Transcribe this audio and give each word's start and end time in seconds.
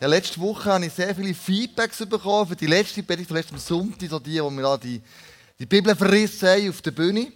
Ja, 0.00 0.06
letzte 0.06 0.40
Woche 0.40 0.72
habe 0.72 0.86
ich 0.86 0.94
sehr 0.94 1.14
viele 1.14 1.34
Feedbacks 1.34 1.98
bekommen 2.06 2.48
für 2.48 2.56
die 2.56 2.66
letzte 2.66 3.02
Predigt 3.02 3.28
von 3.28 3.36
letztem 3.36 3.58
Sonntag, 3.58 4.08
so 4.08 4.18
die, 4.18 4.42
wo 4.42 4.48
wir 4.48 4.62
da 4.62 4.78
die, 4.78 4.98
die 5.58 5.66
Bibel 5.66 5.94
verrissen 5.94 6.48
haben 6.48 6.70
auf 6.70 6.80
der 6.80 6.92
Bühne. 6.92 7.30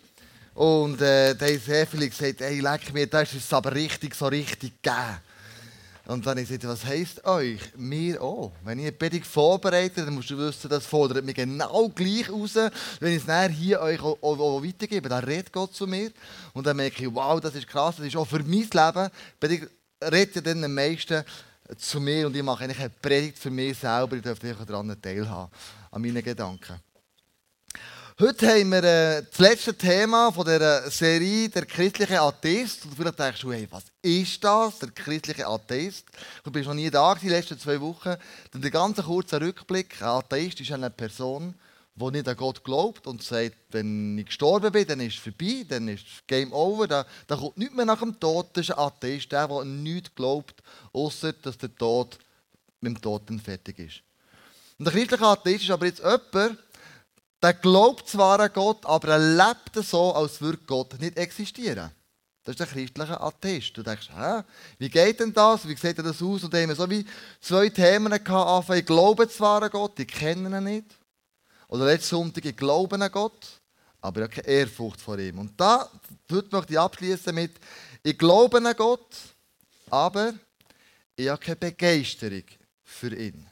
Und 0.55 0.99
äh, 1.03 1.35
da 1.35 1.45
haben 1.45 1.59
sehr 1.59 1.87
viele 1.87 2.09
gesagt, 2.09 2.41
hey, 2.41 2.61
leck 2.61 2.91
mir, 2.95 3.07
das 3.07 3.35
ist 3.35 3.45
es 3.45 3.53
aber 3.53 3.75
richtig, 3.75 4.15
so 4.15 4.29
richtig 4.29 4.73
gegeben. 4.81 5.21
Und 6.07 6.25
dann 6.25 6.31
habe 6.31 6.41
ich 6.41 6.49
gesagt, 6.49 6.67
was 6.67 6.87
heisst 6.87 7.23
euch? 7.27 7.61
Mir 7.77 8.23
auch. 8.23 8.53
Wenn 8.65 8.79
ich 8.79 8.87
eine 8.87 8.93
Predigt 8.93 9.27
vorbereite, 9.27 10.03
dann 10.03 10.15
musst 10.15 10.31
du 10.31 10.39
wissen, 10.39 10.71
das 10.71 10.87
fordert 10.87 11.23
mich 11.23 11.35
genau 11.35 11.91
gleich 11.91 12.31
raus. 12.31 12.55
Wenn 12.99 13.13
ich 13.13 13.19
es 13.19 13.27
nachher 13.27 13.51
hier 13.51 13.81
euch 13.83 14.01
auch, 14.01 14.17
auch, 14.23 14.39
auch 14.39 14.65
weitergebe, 14.65 15.11
dann 15.11 15.23
redet 15.23 15.53
Gott 15.53 15.75
zu 15.75 15.87
mir. 15.87 16.11
Und 16.55 16.67
dann 16.67 16.79
merke 16.79 17.05
ich, 17.05 17.15
wow, 17.15 17.39
das 17.39 17.57
ist 17.57 17.69
krass, 17.69 17.97
das 17.99 18.07
ist 18.07 18.17
auch 18.17 18.27
für 18.27 18.43
mein 18.43 18.71
Leben. 18.73 19.11
Predigt 19.39 19.69
redet 20.03 20.37
ja 20.37 20.41
dann 20.41 20.65
am 20.65 20.73
meisten 20.73 21.25
zu 21.77 22.01
mir 22.01 22.27
und 22.27 22.37
ich 22.37 22.43
mache 22.43 22.65
eigentlich 22.65 22.81
eine 22.81 22.91
Predigt 22.91 23.39
für 23.39 23.51
mich 23.51 23.79
selber. 23.79 24.17
Ich 24.17 24.23
dürfte 24.23 24.55
daran 24.55 25.01
teilhaben, 25.01 25.51
an 25.91 26.03
meinen 26.03 26.23
Gedanken. 26.23 26.81
Heute 28.21 28.47
haben 28.47 28.71
wir 28.71 28.85
äh, 28.85 29.25
das 29.29 29.41
letzte 29.41 29.75
Thema 29.75 30.31
von 30.31 30.45
dieser 30.45 30.89
Serie, 30.89 31.49
der 31.49 31.67
christliche 31.67 32.21
Atheist. 32.21 32.85
Und 32.85 32.95
vielleicht 32.95 33.19
denkst 33.19 33.41
du, 33.41 33.53
hey, 33.53 33.67
was 33.69 33.83
ist 34.03 34.45
das, 34.45 34.79
der 34.79 34.91
christliche 34.93 35.45
Atheist? 35.45 36.07
Du 36.45 36.53
bist 36.53 36.69
noch 36.69 36.75
nie 36.75 36.89
da 36.91 37.13
die 37.17 37.29
letzten 37.29 37.59
zwei 37.59 37.81
Wochen. 37.81 38.15
Dann 38.53 38.63
der 38.63 38.71
ganz 38.71 39.03
kurze 39.03 39.41
Rückblick. 39.41 40.01
Ein 40.01 40.09
Atheist 40.11 40.61
ist 40.61 40.71
eine 40.71 40.91
Person, 40.91 41.55
die 41.97 42.11
nicht 42.11 42.29
an 42.29 42.37
Gott 42.37 42.65
glaubt 42.65 43.07
und 43.07 43.23
sagt, 43.23 43.57
wenn 43.71 44.19
ich 44.19 44.27
gestorben 44.27 44.73
bin, 44.73 44.87
dann 44.87 45.01
ist 45.01 45.15
es 45.15 45.21
vorbei, 45.21 45.65
dann 45.69 45.89
ist 45.89 46.27
Game 46.27 46.53
over, 46.53 46.89
da, 46.89 47.07
da 47.27 47.37
kommt 47.37 47.57
nichts 47.57 47.75
mehr 47.75 47.85
nach 47.85 48.01
dem 48.01 48.19
Tod. 48.19 48.49
Das 48.53 48.69
ist 48.69 48.73
ein 48.73 48.79
Atheist, 48.79 49.31
der, 49.31 49.47
der 49.47 49.65
nichts 49.65 50.15
glaubt, 50.15 50.63
außer 50.93 51.33
dass 51.35 51.57
der 51.59 51.75
Tod 51.75 52.19
mit 52.81 52.97
dem 52.97 53.01
Tod 53.01 53.23
dann 53.31 53.39
fertig 53.39 53.79
ist. 53.79 54.03
Und 54.79 54.87
der 54.87 54.93
christliche 54.93 55.25
Atheist 55.25 55.65
ist 55.65 55.71
aber 55.71 55.87
jetzt 55.87 56.01
jemand, 56.01 56.59
der 57.43 57.55
glaubt 57.55 58.09
zwar 58.09 58.41
an 58.41 58.51
Gott, 58.53 58.85
aber 58.87 59.09
er 59.09 59.19
lebt 59.19 59.87
so, 59.87 60.13
als 60.15 60.41
würde 60.41 60.59
Gott 60.67 60.99
nicht 61.01 61.17
existieren. 61.17 61.91
Das 62.43 62.55
ist 62.55 62.61
der 62.61 62.67
christliche 62.67 63.21
Atheist. 63.21 63.77
Du 63.77 63.83
denkst, 63.83 64.11
hä, 64.15 64.43
wie 64.79 64.91
geht 64.91 65.21
denn 65.21 65.33
das? 65.33 65.67
Wie 65.67 65.77
sieht 65.77 65.97
denn 65.97 66.05
das 66.05 66.21
aus? 66.21 66.45
Und 66.45 66.53
da 66.53 66.59
haben 66.59 66.69
wir 66.69 66.77
so 66.77 66.91
wie 66.91 67.07
zwei 67.41 67.69
Themen 67.71 68.13
gehabt. 68.23 68.71
Ich 68.71 68.85
glaube 68.85 69.29
zwar 69.29 69.63
an 69.63 69.71
Gott, 69.71 69.99
ich 69.99 70.09
kenne 70.09 70.59
ihn 70.59 70.65
nicht. 70.65 70.87
Oder 71.75 71.87
letzten 71.87 72.11
Sonntag, 72.11 72.45
ich 72.45 72.57
glaube 72.57 72.95
an 72.95 73.11
Gott, 73.11 73.61
aber 74.01 74.21
ich 74.21 74.27
habe 74.27 74.43
keine 74.43 74.47
Ehrfurcht 74.47 75.01
vor 75.01 75.19
ihm. 75.19 75.41
Und 75.41 75.61
da 75.61 75.91
heute 76.31 76.49
möchte 76.53 76.73
ich 76.73 76.79
abschließen 76.79 77.35
mit, 77.35 77.59
ich 78.01 78.17
glaube 78.17 78.59
an 78.59 78.77
Gott, 78.77 79.13
aber 79.91 80.35
ich 81.17 81.29
habe 81.29 81.41
keine 81.41 81.57
Begeisterung 81.57 82.45
für 82.85 83.13
ihn. 83.17 83.45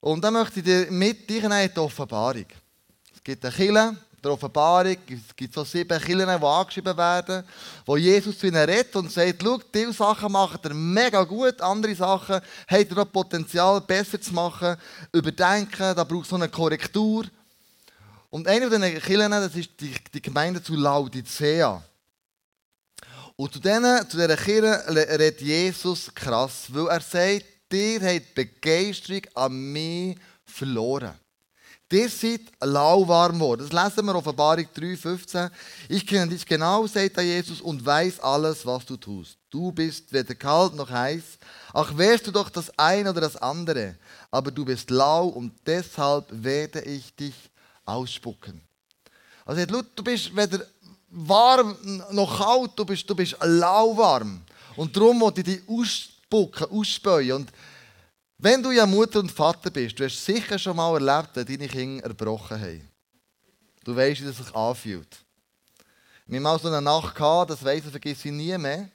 Und 0.00 0.24
dann 0.24 0.32
möchte 0.32 0.60
ich 0.60 0.64
dir 0.64 0.90
mit 0.90 1.28
dir 1.28 1.44
in 1.44 1.70
die 1.70 1.78
Offenbarung. 1.78 2.46
Es 3.14 3.22
gibt 3.22 3.44
eine 3.44 3.54
Kille, 3.54 3.94
der 4.22 4.32
Offenbarung, 4.32 4.96
es 5.08 5.34
gibt 5.36 5.54
so 5.54 5.64
sieben 5.64 6.00
Killen, 6.00 6.28
die 6.28 6.46
angeschrieben 6.46 6.96
werden, 6.96 7.44
wo 7.86 7.96
Jesus 7.96 8.38
zu 8.38 8.46
ihnen 8.46 8.68
redet 8.68 8.94
und 8.96 9.12
sagt, 9.12 9.42
schau, 9.42 9.58
diese 9.72 9.92
Sachen 9.92 10.32
macht 10.32 10.64
er 10.64 10.74
mega 10.74 11.22
gut, 11.24 11.60
andere 11.60 11.94
Sachen 11.94 12.40
hat 12.66 12.90
er 12.90 12.94
noch 12.94 13.12
Potenzial, 13.12 13.80
besser 13.80 14.20
zu 14.20 14.32
machen, 14.34 14.76
überdenken, 15.12 15.94
da 15.94 16.04
braucht 16.04 16.26
es 16.26 16.32
noch 16.32 16.40
eine 16.40 16.48
Korrektur. 16.48 17.24
Und 18.30 18.46
eine 18.46 18.68
von 18.68 18.80
diesen 18.82 19.00
Killen, 19.00 19.30
das 19.30 19.54
ist 19.54 19.70
die, 19.80 19.94
die 20.12 20.22
Gemeinde 20.22 20.62
zu 20.62 20.74
Laodicea. 20.74 21.82
Und 23.36 23.52
zu, 23.52 23.60
denen, 23.60 24.08
zu 24.10 24.16
dieser 24.16 24.36
redet 24.36 25.40
Jesus 25.40 26.12
krass, 26.12 26.64
weil 26.68 26.88
er 26.88 27.00
sagt, 27.00 27.44
ihr 27.72 28.00
habt 28.00 28.34
Begeisterung 28.34 29.22
an 29.34 29.72
mir 29.72 30.16
verloren. 30.44 31.14
Ihr 31.90 32.08
seid 32.10 32.42
lauwarm 32.60 33.34
geworden. 33.34 33.66
Das 33.68 33.72
lesen 33.72 34.06
wir 34.06 34.14
Offenbarung 34.14 34.66
3,15. 34.76 35.50
Ich 35.88 36.06
kenne 36.06 36.28
dich 36.28 36.44
genau, 36.44 36.86
sagt 36.86 37.16
Jesus, 37.20 37.62
und 37.62 37.84
weiß 37.84 38.20
alles, 38.20 38.66
was 38.66 38.84
du 38.84 38.96
tust. 38.96 39.38
Du 39.50 39.72
bist 39.72 40.12
weder 40.12 40.34
kalt 40.34 40.74
noch 40.74 40.90
heiß. 40.90 41.22
Ach, 41.72 41.96
wärst 41.96 42.26
du 42.26 42.30
doch 42.30 42.50
das 42.50 42.70
eine 42.78 43.10
oder 43.10 43.22
das 43.22 43.36
andere. 43.36 43.96
Aber 44.30 44.50
du 44.50 44.66
bist 44.66 44.90
lau 44.90 45.28
und 45.28 45.52
deshalb 45.64 46.26
werde 46.30 46.82
ich 46.82 47.14
dich 47.16 47.34
ausspucken. 47.86 48.60
Also, 49.46 49.64
du 49.64 50.02
bist 50.02 50.36
weder 50.36 50.60
warm 51.08 51.74
noch 52.10 52.38
kalt, 52.38 52.72
du 52.76 52.84
bist, 52.84 53.08
du 53.08 53.14
bist 53.14 53.36
lauwarm. 53.40 54.42
Und 54.76 54.94
darum 54.94 55.20
wollte 55.20 55.40
ich 55.40 55.46
dich 55.46 55.68
ausspucken, 55.68 56.70
ausspäuen. 56.70 57.32
Und 57.32 57.50
wenn 58.38 58.62
du 58.62 58.70
ja 58.70 58.86
Mutter 58.86 59.18
und 59.18 59.32
Vater 59.32 59.70
bist, 59.70 59.98
du 59.98 60.04
hast 60.04 60.24
sicher 60.24 60.58
schon 60.58 60.76
mal 60.76 60.94
erlebt, 60.94 61.36
dass 61.36 61.44
deine 61.44 61.68
Kinder 61.68 62.04
erbrochen 62.04 62.60
haben. 62.60 62.88
Du 63.84 63.94
weißt, 63.94 64.20
wie 64.20 64.26
das 64.26 64.36
sich 64.36 64.54
anfühlt. 64.54 65.24
Wir 66.26 66.36
haben 66.36 66.42
mal 66.42 66.58
so 66.58 66.68
eine 66.68 66.82
Nacht 66.82 67.14
gehabt, 67.14 67.50
das 67.50 67.64
weiss 67.64 67.84
ich, 67.84 67.90
vergesse 67.90 68.28
ich 68.28 68.34
nie 68.34 68.56
mehr. 68.58 68.88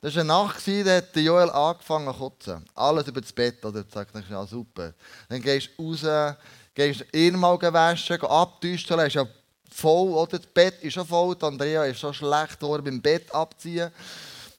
Das 0.00 0.14
war 0.14 0.22
eine 0.22 0.28
Nacht, 0.28 0.66
da 0.66 0.96
hat 0.96 1.14
Joel 1.14 1.50
angefangen 1.50 2.12
zu 2.12 2.18
kotzen. 2.18 2.64
Alles 2.74 3.06
über 3.06 3.20
das 3.20 3.32
Bett, 3.32 3.62
oder? 3.64 3.84
Du 3.84 3.90
sagst, 3.92 4.14
ja 4.30 4.46
super. 4.46 4.94
Dann 5.28 5.42
gehst 5.42 5.68
du 5.76 5.92
raus, 5.92 6.36
gehst 6.74 7.04
ihn 7.12 7.38
mal 7.38 7.60
waschen, 7.60 8.20
abtüsteln, 8.22 9.00
ist 9.00 9.14
ja 9.14 9.26
voll, 9.70 10.08
oder? 10.08 10.38
Das 10.38 10.46
Bett 10.46 10.82
ist 10.82 10.94
schon 10.94 11.06
voll, 11.06 11.36
die 11.36 11.44
Andrea 11.44 11.84
ist 11.84 12.00
schon 12.00 12.14
schlecht 12.14 12.58
geworden 12.58 12.84
beim 12.84 13.02
Bett 13.02 13.30
abziehen. 13.34 13.90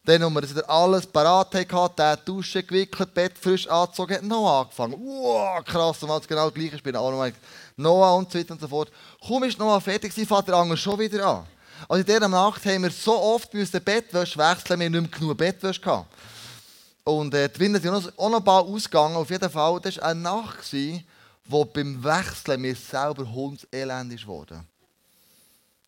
Dann, 0.03 0.23
als 0.23 0.33
wir 0.33 0.49
wieder 0.49 0.69
alles 0.69 1.05
parat 1.05 1.53
hatten, 1.53 1.95
der 1.95 2.17
Dusche 2.17 2.63
gewickelt, 2.63 3.13
Bett 3.13 3.37
frisch 3.37 3.67
angezogen, 3.67 4.15
hat 4.15 4.23
Noah 4.23 4.61
angefangen. 4.61 4.95
Wow, 4.99 5.63
krass, 5.63 6.01
und 6.01 6.09
es 6.09 6.27
genau 6.27 6.49
gleich 6.49 6.73
ist, 6.73 6.83
bin 6.83 6.95
auch 6.95 7.11
noch 7.11 7.31
Noah 7.77 8.15
und 8.15 8.31
so 8.31 8.39
weiter 8.39 8.53
und 8.53 8.61
so 8.61 8.67
fort. 8.67 8.91
Kaum 9.25 9.43
ist 9.43 9.59
Noah 9.59 9.79
fertig, 9.79 10.11
sein 10.11 10.25
Vater 10.25 10.55
Anger 10.55 10.75
schon 10.75 10.97
wieder 10.97 11.25
an. 11.25 11.47
Also 11.87 12.01
in 12.01 12.05
dieser 12.05 12.27
Nacht 12.27 12.65
haben 12.65 12.83
wir 12.83 12.91
so 12.91 13.15
oft 13.15 13.53
müssen 13.53 13.83
Bettwäsche 13.83 14.39
wechseln, 14.39 14.79
wir 14.79 14.89
nicht 14.89 15.01
mehr 15.01 15.19
genug 15.19 15.37
Bettwäsche 15.37 15.81
gehabt. 15.81 16.11
Und 17.03 17.33
äh, 17.33 17.49
die 17.49 17.59
Winde 17.59 17.79
sind 17.79 18.13
auch 18.17 18.29
noch 18.29 18.41
bald 18.41 18.67
ausgegangen. 18.67 19.15
Auf 19.15 19.29
jeden 19.29 19.49
Fall, 19.49 19.79
das 19.81 19.97
war 19.97 20.05
eine 20.05 20.19
Nacht, 20.19 20.75
wo 21.45 21.65
beim 21.65 22.03
Wechseln 22.03 22.61
mir 22.61 22.75
selber 22.75 23.31
hundselend 23.31 24.27
wurde. 24.27 24.63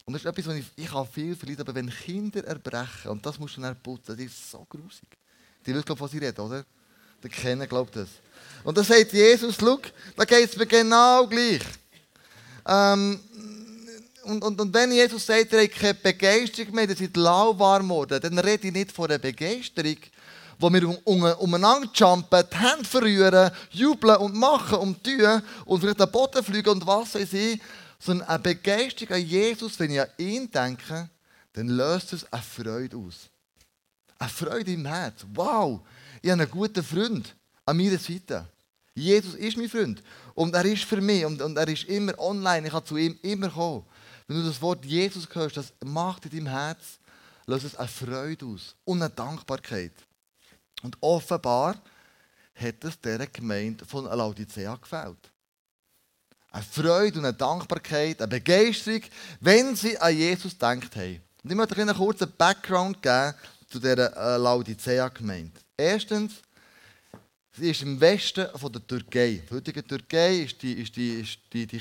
Und 0.06 0.14
das 0.14 0.22
ist 0.24 0.28
etwas, 0.28 0.48
was 0.48 0.56
ich, 0.56 0.66
ich 0.76 0.92
habe 0.92 1.08
viel 1.12 1.36
verliert, 1.36 1.62
aber 1.62 1.74
wenn 1.76 1.90
Kinder 1.90 2.44
erbrechen, 2.44 3.12
und 3.12 3.26
das 3.26 3.40
musst 3.40 3.56
du 3.58 3.62
dann 3.62 3.76
putzen, 3.82 4.18
das 4.18 4.26
ist 4.26 4.52
so 4.52 4.66
grusig. 4.70 5.08
Die 5.66 5.74
wissen, 5.74 5.96
von 5.96 6.10
sie 6.10 6.18
reden, 6.18 6.42
oder? 6.42 6.66
Die 7.24 7.30
kennen, 7.30 7.68
glaubt 7.70 7.96
das. 7.96 8.10
Und 8.66 8.78
dann 8.78 8.84
sagt 8.84 9.14
Jesus, 9.14 9.56
schau, 9.58 9.80
da 10.18 10.26
geht 10.26 10.50
es 10.50 10.58
mir 10.58 10.66
genau 10.66 11.26
gleich. 11.26 11.62
Ähm, 12.68 13.20
und, 14.24 14.44
und, 14.44 14.60
und 14.60 14.74
wenn 14.74 14.92
Jesus 14.92 15.26
sagt, 15.26 15.54
er 15.54 15.64
hat 15.64 15.72
keine 15.72 15.94
Begeisterung 15.94 16.76
mehr, 16.76 16.90
ihr 16.90 16.96
seid 16.96 17.16
lauwarm 17.16 17.88
geworden, 17.88 18.20
dann 18.22 18.40
rede 18.40 18.68
ich 18.68 18.74
nicht 18.74 18.92
von 18.92 19.06
einer 19.06 19.20
Begeisterung, 19.20 19.98
wo 20.60 20.72
wir 20.72 20.88
um, 20.88 20.98
um, 21.04 21.24
umeinander 21.24 21.90
jumpen, 21.94 22.44
die 22.52 22.58
Hände 22.58 22.86
verrühren, 22.86 23.52
jubeln 23.72 24.18
und 24.18 24.36
machen 24.36 24.80
und 24.80 25.04
tun 25.04 25.42
und 25.66 25.80
vielleicht 25.82 26.00
den 26.00 26.12
Boden 26.12 26.44
fliegen 26.44 26.70
und 26.70 26.86
was 26.86 27.16
weiß 27.16 27.34
ich, 27.34 27.62
sondern 28.04 28.28
eine 28.28 28.40
Begeisterung 28.40 29.16
an 29.16 29.26
Jesus, 29.26 29.80
wenn 29.80 29.92
ich 29.92 30.02
an 30.02 30.10
ihn 30.18 30.52
denke, 30.52 31.10
dann 31.54 31.68
löst 31.70 32.12
es 32.14 32.32
eine 32.34 32.42
Freude 32.42 32.98
aus. 32.98 33.30
Eine 34.20 34.30
Freude 34.30 34.74
im 34.74 34.86
Herzen. 34.86 35.30
Wow, 35.34 35.82
ich 36.22 36.30
habe 36.30 36.42
einen 36.42 36.52
guten 36.52 36.84
Freund 36.84 37.34
an 37.66 37.78
meiner 37.78 37.98
Seite. 37.98 38.46
Jesus 38.94 39.36
ist 39.36 39.58
mein 39.58 39.70
Freund. 39.70 40.04
Und 40.36 40.54
er 40.54 40.66
ist 40.66 40.84
für 40.84 41.00
mich. 41.00 41.26
Und, 41.26 41.42
und 41.42 41.58
er 41.58 41.68
ist 41.68 41.86
immer 41.86 42.18
online. 42.20 42.68
Ich 42.68 42.74
kann 42.74 42.86
zu 42.86 42.98
ihm 42.98 43.18
immer 43.22 43.50
kommen. 43.50 43.86
Wenn 44.28 44.38
du 44.38 44.48
das 44.48 44.62
Wort 44.62 44.86
Jesus 44.86 45.28
hörst, 45.34 45.58
das 45.58 45.74
macht 45.84 46.26
in 46.26 46.32
deinem 46.32 46.48
Herz, 46.48 47.00
löst 47.46 47.66
es 47.66 47.76
eine 47.76 47.88
Freude 47.88 48.46
aus. 48.46 48.76
Und 48.84 49.02
eine 49.02 49.10
Dankbarkeit. 49.10 49.94
Und 50.84 50.98
offenbar 51.00 51.82
hat 52.56 52.84
es 52.84 53.00
dieser 53.00 53.28
Gemeinde 53.28 53.86
von 53.86 54.06
Laodicea 54.06 54.76
gefällt 54.76 55.33
eine 56.54 56.64
Freude 56.64 57.20
und 57.20 57.26
eine 57.26 57.34
Dankbarkeit, 57.34 58.22
eine 58.22 58.28
Begeisterung, 58.28 59.02
wenn 59.42 59.76
sie 59.76 59.98
an 59.98 60.16
Jesus 60.16 60.54
gedacht 60.54 60.96
haben. 60.96 61.22
Und 61.44 61.50
ich 61.50 61.58
möchte 61.58 61.74
euch 61.74 61.82
einen 61.82 61.96
kurzen 61.96 62.32
Background 62.38 63.02
geben 63.02 63.34
zu 63.68 63.80
dieser 63.80 64.16
äh, 64.16 64.38
Laodicea-Gemeinde. 64.38 65.60
Erstens, 65.76 66.34
sie 67.58 67.72
ist 67.72 67.82
im 67.82 68.00
Westen 68.00 68.48
von 68.56 68.72
der 68.72 68.86
Türkei. 68.86 69.42
Die 69.50 69.54
heutige 69.54 69.86
Türkei 69.86 70.42
ist 70.42 70.62
die, 70.62 70.74
ist 70.74 70.96
die, 70.96 71.26
die, 71.52 71.66
die 71.66 71.80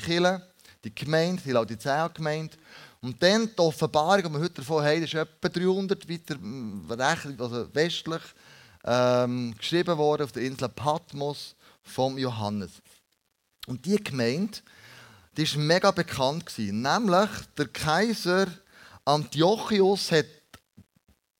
die 0.84 0.94
Gemeinde, 0.94 1.42
die 1.44 1.52
Laodicea-Gemeinde. 1.52 2.56
Und 3.02 3.22
dann 3.22 3.46
die 3.46 3.58
Offenbarung, 3.58 4.22
die 4.22 4.30
wir 4.30 4.40
heute 4.40 4.54
davon 4.54 4.84
haben, 4.84 5.02
ist 5.02 5.14
etwa 5.14 5.48
300 5.48 6.08
weiter 6.08 6.36
also 7.38 7.68
westlich 7.74 8.22
ähm, 8.84 9.54
geschrieben 9.58 9.98
worden 9.98 10.22
auf 10.22 10.32
der 10.32 10.44
Insel 10.44 10.70
Patmos 10.70 11.54
vom 11.82 12.16
Johannes. 12.16 12.70
Und 13.66 13.84
die 13.84 14.02
Gemeinde, 14.02 14.58
die 15.36 15.44
ist 15.44 15.56
mega 15.56 15.90
bekannt. 15.90 16.52
Nämlich 16.58 17.30
der 17.56 17.68
Kaiser 17.68 18.46
Antiochus 19.04 20.12
hat 20.12 20.26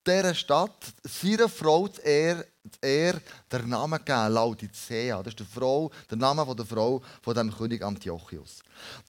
dieser 0.05 0.35
Stadt 0.35 0.93
seiner 1.03 1.49
Frau 1.49 1.87
zu 1.87 2.01
er 2.81 3.21
der 3.51 3.63
Name 3.63 3.99
gegeben, 3.99 4.33
Laodicea. 4.33 5.21
Das 5.21 5.33
ist 5.33 5.39
die 5.39 5.45
Frau, 5.45 5.91
der 6.09 6.17
Name 6.17 6.55
der 6.55 6.65
Frau 6.65 7.01
von 7.21 7.35
dem 7.35 7.53
König 7.53 7.83
Antiochus. 7.83 8.59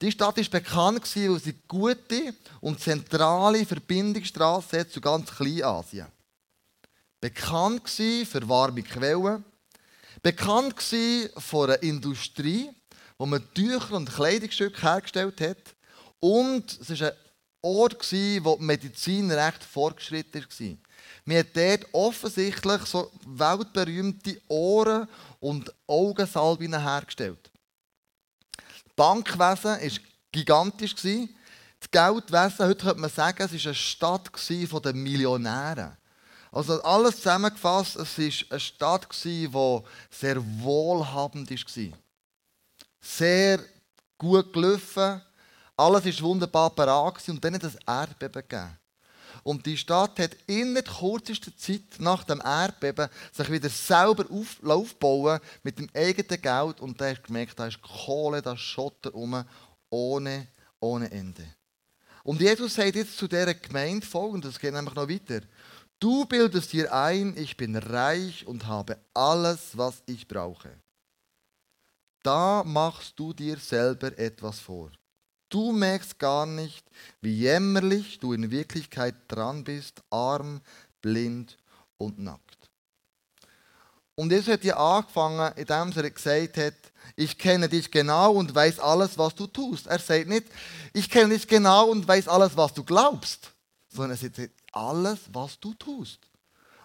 Die 0.01 0.11
Stadt 0.11 0.39
ist 0.39 0.51
bekannt 0.51 1.05
weil 1.15 1.41
sie 1.41 1.55
gute 1.69 2.35
und 2.61 2.81
zentrale 2.81 3.65
Verbindungsstraße 3.65 4.89
zu 4.89 5.01
ganz 5.01 5.31
Kleinasien. 5.31 6.07
Bekannt 7.21 7.89
für 7.89 8.49
warme 8.49 8.83
Quellen, 8.83 9.45
bekannt 10.23 10.75
von 11.37 11.71
einer 11.71 11.83
Industrie, 11.83 12.71
wo 13.19 13.27
man 13.27 13.47
Tücher 13.55 13.93
und 13.93 14.13
Kleidungsstücke 14.13 14.83
hergestellt 14.83 15.41
hat. 15.41 15.75
Und 16.21 16.79
es 16.81 17.01
war 17.01 17.09
ein 17.09 17.17
Ort, 17.63 18.13
wo 18.13 18.57
die 18.57 18.65
Medizin 18.65 19.31
recht 19.31 19.63
fortgeschritten 19.65 20.43
war. 20.43 20.77
Man 21.25 21.39
hat 21.39 21.47
dort 21.55 21.87
offensichtlich 21.93 22.83
so 22.83 23.11
weltberühmte 23.27 24.41
Ohren 24.49 25.09
und 25.41 25.73
Augensalben 25.87 26.79
hergestellt. 26.79 27.51
Das 28.57 28.95
Bankwesen 28.97 29.71
war 29.71 30.01
gigantisch. 30.33 30.95
Das 30.95 31.91
Geldwesen, 31.91 32.67
heute 32.67 32.85
könnte 32.85 33.01
man 33.01 33.11
sagen, 33.11 33.43
es 33.43 33.53
war 33.53 33.61
eine 33.65 33.75
Stadt 33.75 34.31
der 34.85 34.95
Millionäre. 34.95 35.97
Also 36.51 36.83
alles 36.83 37.17
zusammengefasst, 37.17 37.97
es 37.97 38.19
war 38.19 38.51
eine 38.51 38.61
Stadt, 38.61 39.09
die 39.25 39.51
sehr 40.11 40.43
wohlhabend 40.63 41.51
war. 41.51 41.99
Sehr 43.05 43.61
gut 44.17 44.53
gelaufen, 44.53 45.21
alles 45.77 46.07
war 46.07 46.29
wunderbar 46.29 46.71
parat 46.71 47.29
und 47.29 47.45
dann 47.45 47.55
hat 47.55 47.65
es 47.65 47.77
Erdbeben 47.87 48.43
gegeben. 48.49 48.79
Und 49.43 49.67
die 49.67 49.77
Stadt 49.77 50.19
hat 50.19 50.37
in 50.47 50.73
der 50.73 50.85
kürzesten 50.85 51.53
Zeit 51.59 51.83
nach 51.99 52.25
dem 52.25 52.41
Erdbeben 52.41 53.09
sich 53.31 53.51
wieder 53.51 53.69
selber 53.69 54.25
auf, 54.31 54.57
aufbauen 54.65 55.39
mit 55.63 55.79
dem 55.79 55.91
eigenen 55.95 56.41
Geld. 56.41 56.81
Und 56.81 56.99
da 56.99 57.11
hast 57.11 57.19
du 57.19 57.27
gemerkt, 57.27 57.59
da 57.59 57.67
ist 57.67 57.83
Kohle, 57.83 58.41
da 58.41 58.55
ist 58.55 58.61
Schotter 58.61 59.11
rum, 59.11 59.45
ohne, 59.91 60.49
ohne 60.81 61.11
Ende. 61.11 61.45
Und 62.23 62.41
Jesus 62.41 62.75
sagt 62.75 62.97
jetzt 62.97 63.19
zu 63.19 63.29
dieser 63.29 63.53
Gemeinde 63.53 64.07
folgendes, 64.07 64.59
geht 64.59 64.73
nämlich 64.73 64.95
noch 64.95 65.11
weiter. 65.11 65.43
Du 66.01 66.25
bildest 66.25 66.73
dir 66.73 66.91
ein, 66.95 67.37
ich 67.37 67.55
bin 67.57 67.77
reich 67.77 68.47
und 68.47 68.67
habe 68.67 68.99
alles, 69.13 69.77
was 69.77 70.03
ich 70.07 70.27
brauche. 70.27 70.71
Da 72.25 72.65
machst 72.65 73.19
du 73.19 73.35
dir 73.35 73.59
selber 73.59 74.19
etwas 74.19 74.59
vor. 74.59 74.91
Du 75.51 75.73
merkst 75.73 76.19
gar 76.19 76.47
nicht, 76.47 76.85
wie 77.21 77.35
jämmerlich 77.35 78.19
du 78.19 78.33
in 78.33 78.51
Wirklichkeit 78.51 79.15
dran 79.29 79.63
bist, 79.63 80.03
arm, 80.09 80.63
blind 81.03 81.59
und 81.99 82.19
nackt. 82.19 82.71
Und 84.15 84.33
Jesus 84.33 84.55
hat 84.55 84.65
ja 84.65 84.77
angefangen, 84.77 85.53
indem 85.57 85.93
er 85.93 86.11
gesagt 86.11 86.57
hat, 86.57 86.75
ich 87.15 87.37
kenne 87.37 87.69
dich 87.69 87.91
genau 87.91 88.33
und 88.33 88.55
weiß 88.55 88.79
alles, 88.79 89.19
was 89.19 89.35
du 89.35 89.47
tust. 89.47 89.87
Er 89.87 89.99
sagt 89.99 90.27
nicht, 90.27 90.47
ich 90.95 91.11
kenne 91.11 91.35
dich 91.35 91.47
genau 91.47 91.91
und 91.91 92.09
weiß 92.09 92.27
alles, 92.29 92.57
was 92.57 92.73
du 92.73 92.85
glaubst, 92.85 93.53
sondern 93.89 94.13
er 94.13 94.17
sagt, 94.17 94.51
alles, 94.73 95.19
was 95.31 95.61
du 95.61 95.75
tust. 95.75 96.21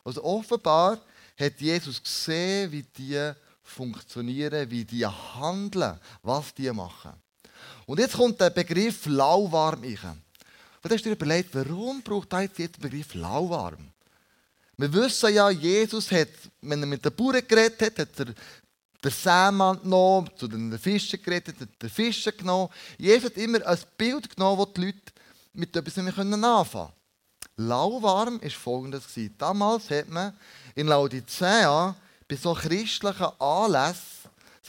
Also 0.04 0.22
offenbar 0.22 1.00
hat 1.40 1.62
Jesus 1.62 2.04
gesehen, 2.04 2.72
wie 2.74 2.84
die 2.84 3.34
funktionieren, 3.70 4.70
wie 4.70 4.86
die 4.86 5.06
handeln, 5.06 6.00
was 6.24 6.54
die 6.54 6.72
machen. 6.72 7.14
Und 7.86 8.00
jetzt 8.00 8.16
kommt 8.16 8.40
der 8.40 8.50
Begriff 8.50 9.06
lauwarm 9.06 9.82
rein. 9.82 10.22
Und 10.82 10.94
hast 10.94 11.06
du 11.06 11.10
dir 11.10 11.16
überlegt, 11.16 11.54
warum 11.54 12.02
braucht 12.02 12.32
er 12.34 12.42
jetzt 12.42 12.58
den 12.58 12.82
Begriff 12.82 13.14
lauwarm? 13.14 13.92
Wir 14.78 14.94
wissen 14.94 15.34
ja, 15.34 15.50
Jesus 15.50 16.10
hat, 16.12 16.30
wenn 16.62 16.82
er 16.82 16.88
mit 16.88 17.04
den 17.04 17.14
Bauern 17.14 17.46
geredet 17.46 17.82
hat, 17.82 18.00
hat 18.00 18.20
er 18.20 18.26
den 19.04 19.12
Sämann 19.12 19.82
genommen, 19.82 20.30
zu 20.38 20.48
den 20.48 20.78
Fischen 20.80 21.22
geredet, 21.22 21.60
hat 21.60 21.82
den 21.82 21.90
Fischen 21.90 22.34
genommen. 22.38 22.70
Jesus 22.98 23.30
hat 23.30 23.38
immer 23.38 23.66
ein 23.66 23.80
Bild 23.98 24.34
genommen, 24.34 24.66
das 24.66 24.74
die 24.74 24.86
Leute 24.86 25.14
mit 25.54 25.76
etwas 25.76 25.98
anfangen 25.98 26.32
können. 26.42 26.90
Lauwarm 27.58 28.42
war 28.42 28.50
folgendes. 28.50 29.04
Damals 29.38 29.90
hat 29.90 30.08
man 30.08 30.34
in 30.76 30.88
Laodicea 30.88 31.96
bei 32.30 32.36
so 32.38 32.54
christlichen 32.54 33.28
Anlässen 33.40 34.20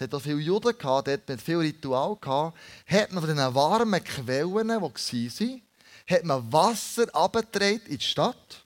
es 0.01 0.05
hat 0.05 0.15
auch 0.15 0.23
viele 0.23 0.39
Juden 0.39 0.79
gehabt, 0.79 1.09
dort 1.09 1.29
mit 1.29 1.43
viel 1.43 1.59
Ritual 1.59 2.17
gehabt, 2.19 2.57
hat 2.87 3.13
man 3.13 3.23
von 3.23 3.35
diesen 3.37 3.55
warmen 3.55 4.03
Quellen, 4.03 4.69
die 4.69 4.81
waren, 4.81 5.63
hat 6.09 6.25
man 6.25 6.53
Wasser 6.53 7.15
abgetragen 7.15 7.83
in 7.85 7.99
die 7.99 8.05
Stadt. 8.05 8.65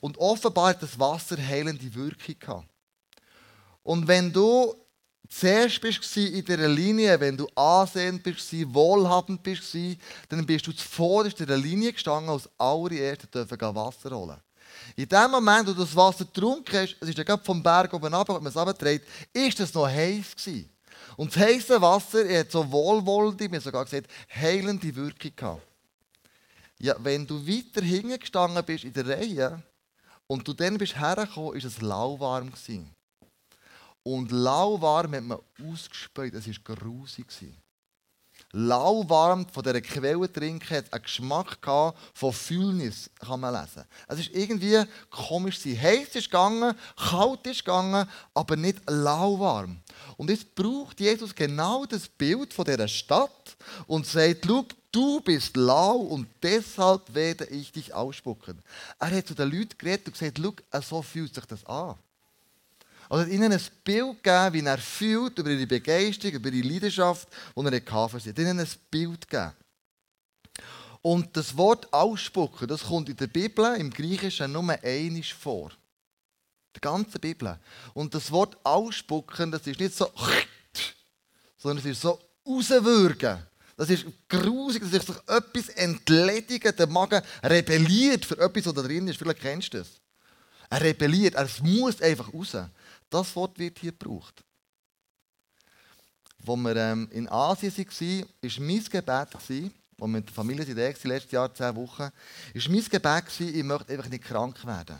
Und 0.00 0.16
offenbar 0.16 0.70
hat 0.70 0.82
das 0.82 0.98
Wasser 0.98 1.36
heilende 1.36 1.94
Wirkung 1.94 2.38
gehabt. 2.38 2.68
Und 3.82 4.08
wenn 4.08 4.32
du 4.32 4.74
zuerst 5.28 5.82
bist 5.82 6.16
in 6.16 6.42
dieser 6.42 6.68
Linie, 6.68 7.20
wenn 7.20 7.36
du 7.36 7.46
ansehend 7.54 8.22
bist, 8.22 8.50
wohlhabend 8.72 9.42
bist, 9.42 9.76
dann 10.30 10.46
bist 10.46 10.66
du 10.66 10.72
zuvorderst 10.72 11.40
in 11.40 11.46
der 11.46 11.58
Linie 11.58 11.92
gestanden, 11.92 12.30
als 12.30 12.48
allererste 12.56 13.28
Wasser 13.74 14.16
holen. 14.16 14.40
In 14.96 15.08
dem 15.08 15.30
Moment, 15.30 15.68
wo 15.68 15.72
du 15.72 15.80
das 15.80 15.94
Wasser 15.94 16.24
getrunken 16.24 16.76
hast, 16.76 16.96
es 17.00 17.08
ist 17.08 17.18
ja 17.18 17.36
vom 17.36 17.62
Berg 17.62 17.92
oben 17.92 18.12
ab, 18.14 18.28
wenn 18.28 18.42
man 18.42 18.46
es 18.46 18.56
abträgt, 18.56 19.06
ist 19.32 19.60
es 19.60 19.74
noch 19.74 19.86
heiß 19.86 20.34
gewesen. 20.36 20.70
Und 21.16 21.34
das 21.34 21.42
heiße 21.42 21.80
Wasser 21.80 22.38
hat 22.38 22.50
so 22.50 22.70
wohlwollende, 22.70 23.48
mir 23.48 23.60
sogar 23.60 23.84
gesagt, 23.84 24.10
heilende 24.34 24.94
Wirkung 24.94 25.32
gehabt. 25.34 25.62
Ja, 26.78 26.94
wenn 26.98 27.26
du 27.26 27.44
weiter 27.46 27.82
hingestanden 27.82 28.64
bist 28.64 28.84
in 28.84 28.92
der 28.92 29.08
Reihe 29.08 29.62
und 30.26 30.46
du 30.46 30.52
dann 30.52 30.78
bist 30.78 30.98
hergekommen, 30.98 31.56
ist 31.56 31.64
es 31.64 31.80
lauwarm 31.80 32.52
gewesen. 32.52 32.94
Und 34.04 34.30
lauwarm 34.30 35.14
hat 35.14 35.24
man 35.24 35.38
ausgespäut, 35.60 36.34
es 36.34 36.46
war 36.46 36.76
grusig. 36.76 37.26
Gewesen 37.26 37.67
lauwarm 38.52 39.46
von 39.48 39.62
dieser 39.62 39.80
Quelle 39.80 40.32
trinken, 40.32 40.76
hat 40.76 40.92
einen 40.92 41.02
Geschmack 41.02 41.58
von 42.14 42.32
Fühlnis, 42.32 43.10
kann 43.18 43.40
man 43.40 43.54
lesen. 43.54 43.84
Es 44.06 44.20
ist 44.20 44.30
irgendwie 44.34 44.82
komisch. 45.10 45.58
Sie 45.58 45.78
heiß 45.78 46.14
ist 46.14 46.30
gegangen, 46.30 46.74
kalt 46.96 47.46
ist 47.46 47.64
gegangen, 47.64 48.08
aber 48.34 48.56
nicht 48.56 48.78
lauwarm. 48.88 49.80
Und 50.16 50.30
jetzt 50.30 50.54
braucht 50.54 50.98
Jesus 51.00 51.34
genau 51.34 51.84
das 51.84 52.08
Bild 52.08 52.54
von 52.54 52.64
dieser 52.64 52.88
Stadt 52.88 53.56
und 53.86 54.06
sagt, 54.06 54.46
du 54.46 55.20
bist 55.20 55.56
lau 55.56 55.96
und 55.96 56.26
deshalb 56.42 57.14
werde 57.14 57.46
ich 57.46 57.72
dich 57.72 57.92
ausspucken. 57.92 58.62
Er 58.98 59.10
hat 59.10 59.26
zu 59.26 59.34
den 59.34 59.50
Leuten 59.50 59.76
geredet 59.76 60.06
und 60.06 60.18
gesagt, 60.18 60.84
so 60.88 61.02
fühlt 61.02 61.34
sich 61.34 61.44
das 61.44 61.64
an. 61.66 61.96
Also 63.08 63.24
hat 63.24 63.30
ihnen 63.30 63.52
ein 63.52 63.60
Bild 63.84 64.22
gegeben, 64.22 64.52
wie 64.52 64.66
er 64.66 64.78
fühlt, 64.78 65.38
über 65.38 65.50
ihre 65.50 65.66
Begeisterung, 65.66 66.34
über 66.34 66.50
ihre 66.50 66.68
Leidenschaft, 66.68 67.28
die 67.56 67.64
er 67.64 67.72
hatte. 67.72 68.16
Er 68.16 68.30
hat 68.30 68.38
ihnen 68.38 68.60
ein 68.60 68.68
Bild 68.90 69.28
gegeben. 69.28 69.52
Und 71.00 71.36
das 71.36 71.56
Wort 71.56 71.92
ausspucken, 71.92 72.68
das 72.68 72.84
kommt 72.84 73.08
in 73.08 73.16
der 73.16 73.28
Bibel 73.28 73.76
im 73.76 73.90
Griechischen 73.90 74.52
nur 74.52 74.68
einmal 74.82 75.22
vor. 75.22 75.70
Die 76.76 76.80
ganze 76.80 77.18
Bibel. 77.18 77.58
Und 77.94 78.14
das 78.14 78.30
Wort 78.30 78.56
ausspucken, 78.64 79.50
das 79.50 79.66
ist 79.66 79.80
nicht 79.80 79.94
so, 79.94 80.10
sondern 81.56 81.78
es 81.78 81.92
ist 81.92 82.02
so 82.02 82.20
rauswürgen. 82.46 83.38
Das 83.76 83.90
ist 83.90 84.06
grusig, 84.28 84.82
dass 84.82 85.06
sich 85.06 85.16
etwas 85.28 85.68
entledigen, 85.70 86.74
der 86.76 86.88
Magen 86.88 87.22
rebelliert 87.44 88.24
für 88.24 88.36
etwas, 88.38 88.66
was 88.66 88.74
da 88.74 88.82
drin 88.82 89.06
ist. 89.06 89.18
Vielleicht 89.18 89.40
kennst 89.40 89.72
du 89.72 89.78
das. 89.78 89.88
Er 90.68 90.80
rebelliert, 90.80 91.36
es 91.36 91.62
muss 91.62 92.02
einfach 92.02 92.32
raus. 92.34 92.56
Das 93.10 93.34
Wort 93.36 93.58
wird 93.58 93.78
hier 93.78 93.92
gebraucht. 93.92 94.42
Als 96.46 96.56
wir 96.56 96.76
ähm, 96.76 97.08
in 97.10 97.28
Asien 97.28 97.72
waren, 97.76 98.26
war 98.42 98.60
mein 98.60 98.84
Gebet, 98.84 99.34
als 99.34 99.48
wir 99.48 99.70
mit 100.06 100.26
der 100.28 100.34
Familie 100.34 100.64
sind, 100.64 100.76
letztes 100.76 101.32
Jahr 101.32 101.52
zehn 101.54 101.74
Wochen, 101.76 102.02
war 102.02 102.12
mein 102.54 102.84
Gebet, 102.84 103.40
ich 103.40 103.64
möchte 103.64 103.92
einfach 103.92 104.08
nicht 104.08 104.24
krank 104.24 104.64
werden. 104.64 104.98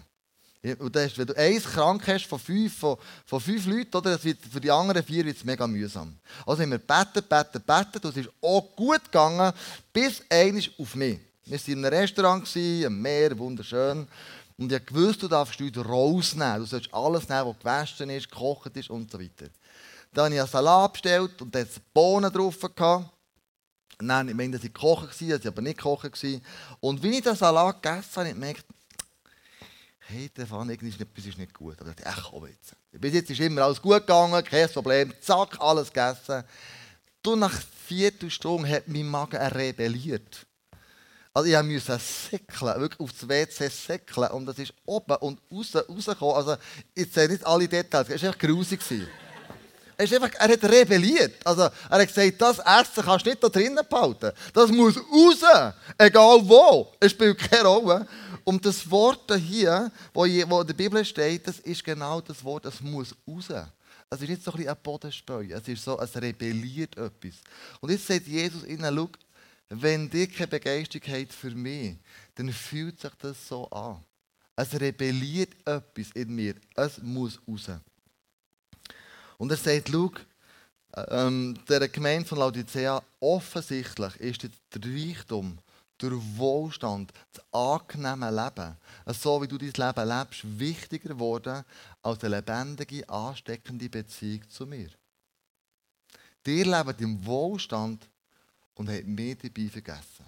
Und 0.79 0.97
das 0.97 1.17
wenn 1.17 1.27
du 1.27 1.37
eins 1.37 1.65
krank 1.65 2.07
hast 2.09 2.27
von 2.27 2.39
fünf, 2.39 2.77
von, 2.77 2.97
von 3.25 3.41
fünf 3.41 3.65
Leuten, 3.67 3.97
oder, 3.97 4.13
das 4.13 4.25
wird, 4.25 4.39
für 4.45 4.61
die 4.61 4.71
anderen 4.71 5.05
vier 5.05 5.25
wird 5.25 5.37
es 5.37 5.45
mega 5.45 5.67
mühsam. 5.67 6.19
Also 6.45 6.63
haben 6.63 6.73
wir 6.73 6.79
betet, 6.79 7.29
betet, 7.29 7.65
betet 7.65 8.05
und 8.05 8.17
es 8.17 8.27
ist 8.27 8.33
auch 8.43 8.75
gut 8.75 9.05
gegangen, 9.05 9.53
bis 9.93 10.21
eines 10.29 10.69
auf 10.79 10.97
mich. 10.97 11.21
Wir 11.45 11.59
waren 11.59 11.73
in 11.73 11.85
einem 11.85 11.95
Restaurant, 11.95 12.57
am 12.57 13.01
Meer, 13.01 13.39
wunderschön. 13.39 14.07
Und 14.59 14.73
ich 14.73 14.95
wusste, 14.95 15.21
du 15.21 15.29
darfst 15.29 15.61
heute 15.61 15.85
rausnehmen. 15.87 16.59
Du 16.59 16.65
sollst 16.67 16.93
alles 16.93 17.29
nehmen, 17.29 17.47
was 17.47 17.59
gewaschen 17.59 18.11
ist, 18.11 18.29
gekocht 18.29 18.77
ist 18.77 18.91
und 18.91 19.11
so 19.11 19.21
weiter. 19.21 19.47
Dann 20.13 20.27
habe 20.27 20.35
ich 20.35 20.41
einen 20.41 20.51
Salat 20.51 20.93
bestellt 20.95 21.41
und 21.41 21.55
da 21.55 21.61
hatte 21.61 21.81
Bohnen 21.95 22.33
drauf. 22.33 22.59
Nein, 24.01 24.29
ich 24.29 24.35
meine, 24.35 24.53
dass 24.53 24.63
sie 24.63 24.73
gekocht 24.73 25.21
waren, 25.21 25.29
dass 25.31 25.43
sie 25.43 25.49
aber 25.49 25.63
nicht 25.63 25.77
gekocht 25.77 26.23
waren. 26.23 26.43
Und 26.81 27.03
wie 27.03 27.19
ich 27.19 27.23
den 27.23 27.37
Salat 27.37 27.83
gegessen 27.83 28.17
habe, 28.17 28.21
habe 28.21 28.29
ich 28.29 28.35
gemerkt, 28.35 28.67
hey, 30.01 30.29
der 30.31 30.47
Pfanne, 30.47 30.73
etwas 30.73 31.25
ist 31.27 31.39
nicht 31.39 31.55
gut. 31.55 31.77
Ich 31.81 31.87
dachte, 31.87 32.03
ach 32.05 32.31
komm 32.31 32.47
jetzt. 32.47 32.75
Bis 32.93 33.15
jetzt 33.15 33.31
ist 33.31 33.41
immer 33.41 33.63
alles 33.63 33.81
gut 33.81 34.01
gegangen, 34.01 34.43
kein 34.43 34.69
Problem, 34.71 35.13
zack, 35.21 35.61
alles 35.61 35.93
gegessen. 35.93 36.43
Du, 37.23 37.37
nach 37.37 37.55
Viertelstunde 37.87 38.69
hat 38.69 38.89
mein 38.89 39.07
Magen 39.07 39.37
rebelliert. 39.37 40.48
Also 41.35 41.49
ich 41.49 41.63
musste 41.63 41.99
säckeln, 41.99 42.81
wirklich 42.81 43.01
aufs 43.01 43.29
WC 43.29 43.69
säckeln 43.69 44.31
und 44.33 44.47
das 44.47 44.59
ist 44.59 44.73
oben 44.85 45.17
und 45.17 45.41
raus, 45.53 45.75
rausgekommen. 45.75 46.37
Also 46.37 46.57
ich 46.95 47.13
sehe 47.13 47.29
nicht 47.29 47.47
alle 47.47 47.69
Details, 47.69 48.09
es 48.09 48.23
war 48.23 48.29
einfach 48.29 48.41
grusig. 48.41 48.81
Er, 50.01 50.05
einfach, 50.05 50.31
er 50.39 50.53
hat 50.53 50.65
rebelliert. 50.65 51.45
Also, 51.45 51.63
er 51.63 51.73
hat 51.91 52.07
gesagt, 52.07 52.41
das 52.41 52.59
Essen 52.61 53.05
kannst 53.05 53.27
du 53.27 53.31
nicht 53.31 53.43
da 53.43 53.49
drinnen 53.49 53.85
behalten. 53.91 54.31
Das 54.53 54.71
muss 54.71 54.97
raus. 54.97 55.73
Egal 55.99 56.39
wo. 56.45 56.93
Es 57.01 57.11
spielt 57.11 57.37
keine 57.37 57.65
Rolle. 57.65 58.07
Und 58.45 58.65
das 58.65 58.89
Wort 58.89 59.29
hier, 59.35 59.91
wo 60.15 60.25
in 60.25 60.49
der 60.49 60.75
Bibel 60.75 61.05
steht, 61.05 61.49
das 61.49 61.59
ist 61.59 61.83
genau 61.83 62.21
das 62.21 62.43
Wort, 62.45 62.65
das 62.65 62.81
muss 62.81 63.13
raus. 63.27 63.47
Es 64.09 64.23
ist 64.23 64.29
nicht 64.29 64.43
so 64.43 64.53
ein, 64.53 64.57
bisschen 64.57 64.71
ein 64.71 64.83
Bodenspeu. 64.83 65.45
Es 65.51 65.67
ist 65.67 65.85
so, 65.85 66.01
es 66.01 66.17
rebelliert 66.17 66.97
etwas. 66.97 67.35
Und 67.81 67.91
jetzt 67.91 68.07
sagt 68.07 68.27
Jesus 68.29 68.65
ihnen, 68.65 68.95
wenn 69.69 70.11
ihr 70.13 70.29
keine 70.29 70.49
Begeisterung 70.49 71.09
habt 71.09 71.33
für 71.33 71.51
mich, 71.51 71.97
dann 72.35 72.53
fühlt 72.53 73.01
sich 73.01 73.13
das 73.19 73.49
so 73.49 73.69
an. 73.71 74.03
Es 74.57 74.73
rebelliert 74.81 75.55
etwas 75.67 76.11
in 76.15 76.35
mir. 76.35 76.55
Es 76.75 77.01
muss 77.03 77.41
raus. 77.47 77.71
Und 79.37 79.51
er 79.51 79.57
sagt, 79.57 79.91
schau, 79.91 80.11
ähm, 81.11 81.57
der 81.69 81.89
Gemeinde 81.89 82.27
von 82.27 82.39
Laodicea, 82.39 83.03
offensichtlich 83.21 84.17
ist 84.17 84.43
der 84.43 84.51
Reichtum, 84.85 85.59
der 86.01 86.13
Wohlstand, 86.37 87.13
das 87.33 87.45
angenehme 87.53 88.31
Leben, 88.31 88.77
so 89.07 89.41
wie 89.43 89.49
du 89.49 89.59
dein 89.59 89.73
Leben 89.73 90.09
lebst, 90.09 90.59
wichtiger 90.59 91.11
geworden 91.11 91.65
als 92.03 92.25
eine 92.25 92.37
lebendige, 92.37 93.09
ansteckende 93.09 93.89
Beziehung 93.89 94.49
zu 94.49 94.67
mir. 94.67 94.89
Ihr 96.47 96.65
lebt 96.65 97.01
im 97.03 97.25
Wohlstand 97.27 98.09
und 98.79 98.89
habt 98.89 99.07
mich 99.07 99.37
dabei 99.37 99.69
vergessen. 99.69 100.25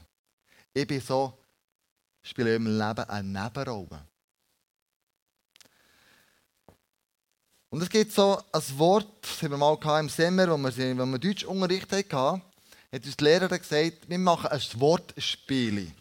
Ich 0.74 0.86
bin 0.86 1.00
so, 1.00 1.38
spiele 2.22 2.56
in 2.56 2.64
meinem 2.64 2.78
Leben 2.78 3.08
eine 3.08 3.28
Nebenrolle. 3.28 4.06
Und 7.70 7.82
es 7.82 7.88
gibt 7.88 8.12
so 8.12 8.42
ein 8.52 8.78
Wort, 8.78 9.06
das 9.22 9.42
haben 9.42 9.52
wir 9.52 9.56
mal 9.56 10.00
im 10.00 10.08
Sommer, 10.08 10.48
wo 10.48 10.58
wir, 10.58 10.98
wo 10.98 11.06
wir 11.06 11.18
Deutschunterricht 11.18 11.92
hatten, 11.92 12.42
hat 12.92 13.06
uns 13.06 13.16
die 13.16 13.24
Lehrerin 13.24 13.58
gesagt, 13.58 14.08
wir 14.08 14.18
machen 14.18 14.48
ein 14.48 14.60
Wortspiel. 14.74 15.92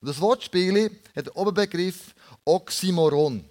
Und 0.00 0.08
das 0.08 0.20
Wortspiel 0.20 0.90
hat 1.14 1.26
den 1.26 1.32
Oberbegriff 1.34 2.14
Oxymoron. 2.44 3.44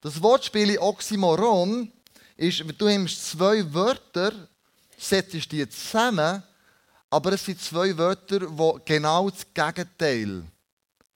Das 0.00 0.22
Wortspiel 0.22 0.78
Oxymoron 0.78 1.90
ist, 2.36 2.64
du 2.78 2.86
nimmst 2.86 3.30
zwei 3.30 3.74
Wörter, 3.74 4.48
setzt 4.96 5.50
die 5.50 5.68
zusammen, 5.68 6.44
aber 7.10 7.32
es 7.32 7.44
sind 7.44 7.60
zwei 7.60 7.96
Wörter, 7.98 8.38
die 8.38 8.80
genau 8.84 9.28
das 9.28 9.44
Gegenteil 9.52 10.44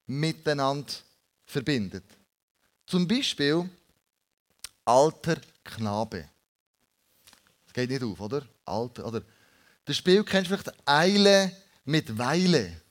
miteinander 0.05 0.93
verbinden. 1.45 2.03
Zum 2.85 3.07
Beispiel 3.07 3.69
alter 4.83 5.37
Knabe. 5.63 6.29
Das 7.65 7.73
geht 7.73 7.89
nicht 7.89 8.03
auf, 8.03 8.19
oder? 8.19 8.45
Alter, 8.65 9.05
oder? 9.07 9.21
Das 9.85 9.97
Spiel 9.97 10.23
kennst 10.23 10.51
du 10.51 10.57
vielleicht 10.57 10.87
Eile 10.87 11.55
mit 11.85 12.17
Weile. 12.17 12.81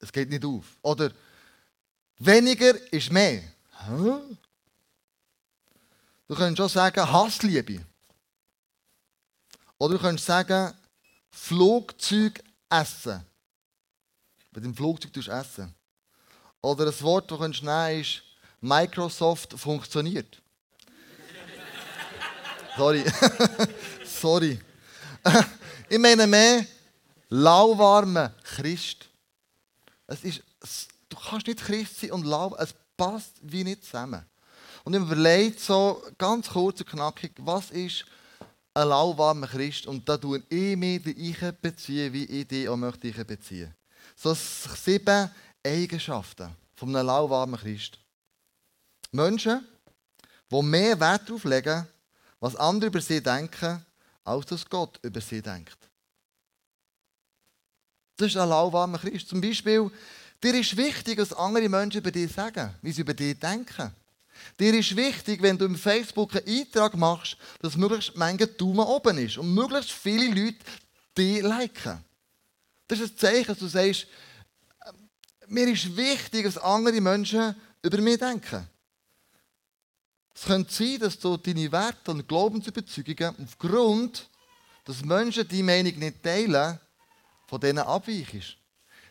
Es 0.00 0.12
geht 0.12 0.28
nicht 0.30 0.44
auf. 0.44 0.64
Oder 0.82 1.12
weniger 2.18 2.92
ist 2.92 3.10
mehr. 3.10 3.42
Du 6.26 6.34
könntest 6.34 6.56
schon 6.58 6.68
sagen 6.68 7.10
Hassliebe. 7.10 7.84
Oder 9.82 9.94
du 9.94 10.00
könntest 10.00 10.26
sagen 10.26 10.72
Flugzeug 11.32 12.40
essen. 12.70 13.26
Bei 14.52 14.60
dem 14.60 14.76
Flugzeug 14.76 15.12
tust 15.12 15.26
du 15.26 15.32
essen. 15.32 15.74
Oder 16.60 16.86
ein 16.86 17.00
Wort, 17.00 17.28
das 17.28 17.38
du 17.38 17.44
nehmen 17.46 17.52
könntest, 17.64 18.18
ist 18.18 18.22
Microsoft 18.60 19.58
funktioniert. 19.58 20.40
Sorry. 22.76 23.04
Sorry. 24.04 24.60
ich 25.88 25.98
meine 25.98 26.28
mehr 26.28 26.64
lauwarmer 27.28 28.34
Christ. 28.54 29.08
Es 30.06 30.22
ist, 30.22 30.44
du 31.08 31.16
kannst 31.16 31.48
nicht 31.48 31.58
Christ 31.58 32.02
sein 32.02 32.12
und 32.12 32.24
lau, 32.24 32.54
es 32.54 32.72
passt 32.96 33.32
wie 33.42 33.64
nicht 33.64 33.84
zusammen. 33.84 34.24
Und 34.84 34.94
ich 34.94 35.00
überlege 35.00 35.58
so 35.58 36.00
ganz 36.18 36.50
kurz 36.50 36.78
und 36.78 36.88
knackig, 36.88 37.32
was 37.38 37.72
ist 37.72 38.04
ein 38.74 38.88
lauwarmer 38.88 39.46
Christ? 39.46 39.86
Und 39.86 40.08
da 40.08 40.16
tue 40.16 40.42
ich 40.48 40.76
mich 40.76 41.06
ich 41.06 41.40
beziehen, 41.60 42.12
wie 42.12 42.24
ich 42.24 42.48
dich 42.48 42.68
auch 42.68 42.76
möchte 42.76 43.08
ich 43.08 43.16
beziehen. 43.26 43.74
So 44.16 44.34
sieben 44.34 45.30
Eigenschaften 45.64 46.54
von 46.74 46.94
einem 46.94 47.06
lauwarmen 47.06 47.58
Christ. 47.58 47.98
Menschen, 49.12 49.66
die 50.50 50.62
mehr 50.62 50.98
Wert 50.98 51.28
darauf 51.28 51.44
legen, 51.44 51.86
was 52.40 52.56
andere 52.56 52.88
über 52.88 53.00
sie 53.00 53.22
denken, 53.22 53.84
als 54.24 54.46
dass 54.46 54.68
Gott 54.68 54.98
über 55.02 55.20
sie 55.20 55.42
denkt. 55.42 55.78
Das 58.16 58.28
ist 58.28 58.36
ein 58.36 58.48
lauwarmer 58.48 58.98
Christ. 58.98 59.28
Zum 59.28 59.40
Beispiel, 59.40 59.90
dir 60.42 60.54
ist 60.54 60.76
wichtig, 60.76 61.18
was 61.18 61.32
andere 61.32 61.68
Menschen 61.68 61.98
über 61.98 62.10
dich 62.10 62.32
sagen, 62.32 62.74
wie 62.82 62.92
sie 62.92 63.00
über 63.02 63.14
dich 63.14 63.38
denken. 63.38 63.92
Dir 64.58 64.74
ist 64.74 64.96
wichtig, 64.96 65.42
wenn 65.42 65.58
du 65.58 65.64
im 65.64 65.76
Facebook 65.76 66.34
einen 66.34 66.60
Eintrag 66.60 66.96
machst, 66.96 67.36
dass 67.60 67.76
möglichst 67.76 68.16
Menge 68.16 68.46
Daumen 68.46 68.86
oben 68.86 69.18
ist 69.18 69.38
und 69.38 69.54
möglichst 69.54 69.92
viele 69.92 70.28
Leute 70.28 70.58
dich 71.16 71.42
liken. 71.42 72.04
Das 72.88 73.00
ist 73.00 73.14
ein 73.14 73.18
Zeichen, 73.18 73.46
dass 73.46 73.58
du 73.58 73.66
sagst, 73.66 74.06
mir 75.48 75.68
ist 75.68 75.96
wichtig, 75.96 76.46
was 76.46 76.58
andere 76.58 77.00
Menschen 77.00 77.54
über 77.82 77.98
mich 77.98 78.18
denken. 78.18 78.68
Es 80.34 80.44
könnte 80.44 80.72
sein, 80.72 80.98
dass 80.98 81.18
du 81.18 81.36
deine 81.36 81.70
Werte 81.70 82.10
und 82.10 82.26
Glaubensüberzeugungen 82.26 83.36
aufgrund, 83.42 84.28
dass 84.84 85.04
Menschen 85.04 85.46
die 85.46 85.62
Meinung 85.62 85.98
nicht 85.98 86.22
teilen, 86.22 86.80
von 87.46 87.60
denen 87.60 87.78
abweichst. 87.78 88.56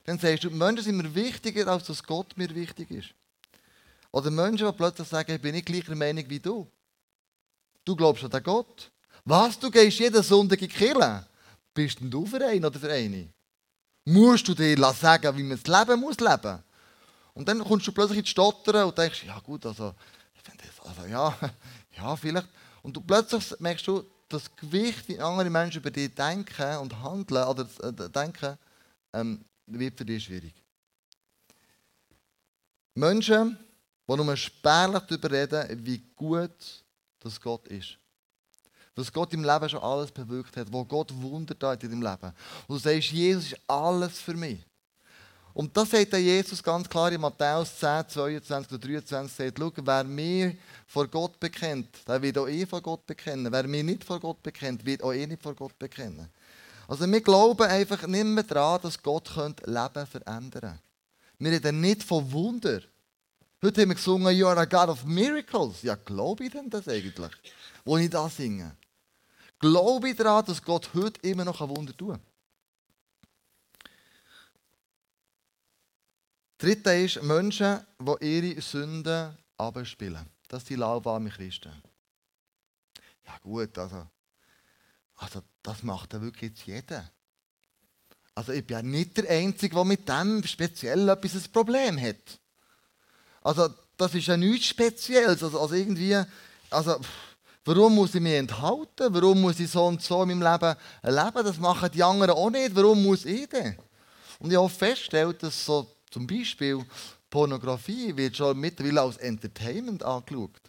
Dann 0.04 0.18
sagst 0.18 0.44
du, 0.44 0.50
Menschen 0.50 0.84
sind 0.84 0.98
mir 0.98 1.14
wichtiger, 1.14 1.68
als 1.68 1.86
dass 1.86 2.04
Gott 2.04 2.36
mir 2.36 2.54
wichtig 2.56 2.90
ist. 2.90 3.14
Oder 4.12 4.30
Menschen, 4.30 4.68
die 4.68 4.74
plötzlich 4.74 5.08
sagen, 5.08 5.34
ich 5.34 5.42
bin 5.42 5.54
nicht 5.54 5.66
gleicher 5.66 5.96
Meinung 5.96 6.26
wie 6.28 6.40
du. 6.40 6.70
Du 7.86 7.96
glaubst 7.96 8.24
an 8.24 8.30
den 8.30 8.44
Gott. 8.44 8.92
Was, 9.24 9.58
du 9.58 9.72
gehst 9.72 10.00
jeden 10.00 10.22
Sonntag 10.22 10.62
in 10.62 10.68
die 10.68 10.74
Kirche? 10.74 11.26
Bist 11.74 12.00
denn 12.00 12.12
du 12.12 12.26
für 12.26 12.46
einen 12.46 12.66
oder 12.66 12.80
für 12.80 12.92
eine? 12.92 13.30
Musst 14.06 14.48
du 14.48 14.54
dir 14.54 14.78
sagen, 14.94 15.38
wie 15.38 15.44
man 15.44 15.60
das 15.62 15.68
Leben 15.68 16.00
muss 16.02 16.20
leben? 16.20 16.64
Und 17.34 17.48
dann 17.48 17.64
kommst 17.64 17.88
du 17.88 17.92
plötzlich 17.92 18.20
in 18.20 18.26
die 18.26 18.30
Stottern 18.30 18.88
und 18.88 18.98
denkst, 18.98 19.24
ja 19.26 19.40
gut, 19.40 19.66
also 19.66 19.94
also 20.84 21.06
ja, 21.08 21.38
ja, 21.98 22.16
vielleicht. 22.16 22.48
Und 22.82 22.96
du 22.96 23.02
plötzlich 23.02 23.60
merkst 23.60 23.88
du, 23.88 24.04
das 24.30 24.56
Gewicht, 24.56 25.10
wie 25.10 25.20
andere 25.20 25.50
Menschen 25.50 25.82
über 25.82 25.92
dich 25.92 26.14
denken 26.16 26.78
und 26.78 27.02
handeln 27.04 27.44
oder 27.44 27.68
äh, 27.84 28.10
denken, 28.10 28.58
ähm, 29.12 29.44
wird 29.66 29.98
für 29.98 30.06
dich 30.06 30.24
schwierig. 30.24 30.54
Menschen, 32.96 33.60
die 34.18 34.24
nur 34.24 34.38
spärlich 34.38 35.04
darüber 35.04 35.32
reden, 35.32 35.86
wie 35.86 36.04
gut 36.16 36.84
das 37.20 37.40
Gott 37.40 37.68
ist. 37.68 37.98
Dass 38.96 39.12
Gott 39.12 39.34
im 39.34 39.44
Leben 39.44 39.70
schon 39.70 39.82
alles 39.82 40.12
bewirkt 40.12 40.58
hat, 40.58 40.72
wo 40.72 40.84
Gott 40.84 41.14
Wunder 41.14 41.58
tat 41.58 41.84
in 41.84 41.92
deinem 41.92 42.02
Leben. 42.02 42.34
Und 42.68 42.76
du 42.76 42.78
sagst, 42.78 43.12
Jesus 43.12 43.54
ist 43.54 43.60
alles 43.68 44.20
für 44.20 44.34
mich. 44.34 44.60
Und 45.54 45.76
das 45.76 45.90
sagt 45.90 46.14
Jesus 46.14 46.64
ganz 46.64 46.88
klar 46.88 47.12
in 47.12 47.20
Matthäus 47.20 47.78
10, 47.78 48.08
22 48.08 48.72
oder 48.72 48.88
23, 48.88 49.36
sagt, 49.36 49.60
schau, 49.60 49.72
wer 49.84 50.04
mir 50.04 50.56
vor 50.88 51.08
Gott 51.08 51.40
bekennt, 51.40 51.90
der 52.08 52.22
wird 52.22 52.38
auch 52.38 52.48
eh 52.48 52.66
vor 52.66 52.82
Gott 52.82 53.06
bekennen. 53.06 53.52
Wer 53.52 53.68
mir 53.68 53.84
nicht 53.84 54.04
vor 54.04 54.20
Gott 54.20 54.42
bekennt, 54.42 54.86
wird 54.86 55.04
auch 55.04 55.14
eh 55.14 55.28
nicht 55.28 55.42
vor 55.42 55.54
Gott 55.54 55.78
bekennen. 55.78 56.30
Also 56.88 57.10
wir 57.10 57.22
glauben 57.22 57.68
einfach 57.68 58.08
nicht 58.08 58.26
mehr 58.26 58.44
daran, 58.44 58.82
dass 58.82 59.02
Gott 59.02 59.30
Leben 59.36 60.08
verändern 60.08 60.52
könnte. 60.52 60.80
Wir 61.38 61.52
reden 61.52 61.82
nicht 61.82 62.04
von 62.04 62.32
Wunder. 62.32 62.82
Heute 63.64 63.82
haben 63.82 63.90
wir 63.90 63.96
gesungen, 63.96 64.36
You 64.36 64.48
are 64.48 64.60
a 64.60 64.66
God 64.66 64.90
of 64.90 65.06
Miracles. 65.06 65.84
Ja, 65.84 65.94
glaube 65.94 66.46
ich 66.46 66.52
denn 66.52 66.68
das 66.68 66.88
eigentlich, 66.88 67.32
wo 67.86 67.96
ich 67.98 68.10
das 68.10 68.36
singe? 68.36 68.76
Glaube 69.60 70.10
ich 70.10 70.16
daran, 70.16 70.44
dass 70.46 70.64
Gott 70.64 70.90
heute 70.96 71.22
immer 71.22 71.46
noch 71.46 71.62
ein 71.62 71.70
Wunder 71.70 71.94
kann? 71.94 72.20
Dritte 76.58 76.92
ist 76.96 77.22
Menschen, 77.22 77.86
die 78.00 78.26
ihre 78.26 78.62
Sünden 78.62 79.38
abspielen. 79.58 80.26
Das 80.48 80.66
sind 80.66 80.80
lauwarme 80.80 81.30
Christen. 81.30 81.72
Ja 83.28 83.38
gut, 83.44 83.78
also, 83.78 84.08
also 85.18 85.44
das 85.62 85.84
macht 85.84 86.14
ja 86.14 86.22
wirklich 86.22 86.52
jetzt 86.52 86.66
jeder. 86.66 87.12
Also 88.34 88.54
ich 88.54 88.66
bin 88.66 88.78
ja 88.78 88.82
nicht 88.82 89.18
der 89.18 89.30
Einzige, 89.30 89.76
der 89.76 89.86
mit 89.86 90.10
dem 90.10 90.44
speziell 90.44 91.08
etwas 91.10 91.36
ein 91.36 91.52
Problem 91.52 92.02
hat. 92.02 92.41
Also 93.42 93.70
das 93.98 94.16
ist 94.16 94.28
ja 94.28 94.38
nichts 94.38 94.68
Spezielles. 94.68 95.44
Also, 95.44 95.60
also 95.60 95.76
irgendwie, 95.76 96.18
also 96.70 97.00
warum 97.66 97.96
muss 97.96 98.16
ich 98.16 98.22
mich 98.22 98.34
enthalten? 98.34 99.14
Warum 99.14 99.42
muss 99.42 99.60
ich 99.60 99.70
so 99.70 99.86
und 99.86 100.02
so 100.02 100.24
in 100.24 100.40
meinem 100.40 100.42
Leben 100.42 100.76
leben? 101.04 101.46
Das 101.46 101.60
machen 101.60 101.90
die 101.92 102.04
anderen 102.04 102.32
auch 102.32 102.50
nicht. 102.50 102.76
Warum 102.76 103.04
muss 103.04 103.26
ich 103.26 103.48
denn? 103.50 103.78
Und 104.40 104.50
ich 104.50 104.58
habe 104.58 104.66
auch 104.66 104.72
festgestellt, 104.72 105.44
dass 105.44 105.66
so 105.66 105.88
zum 106.10 106.26
Beispiel 106.26 106.84
Pornografie 107.30 108.16
wird 108.16 108.36
schon 108.36 108.60
mittlerweile 108.60 109.02
als 109.02 109.18
Entertainment 109.18 110.04
angeschaut. 110.04 110.62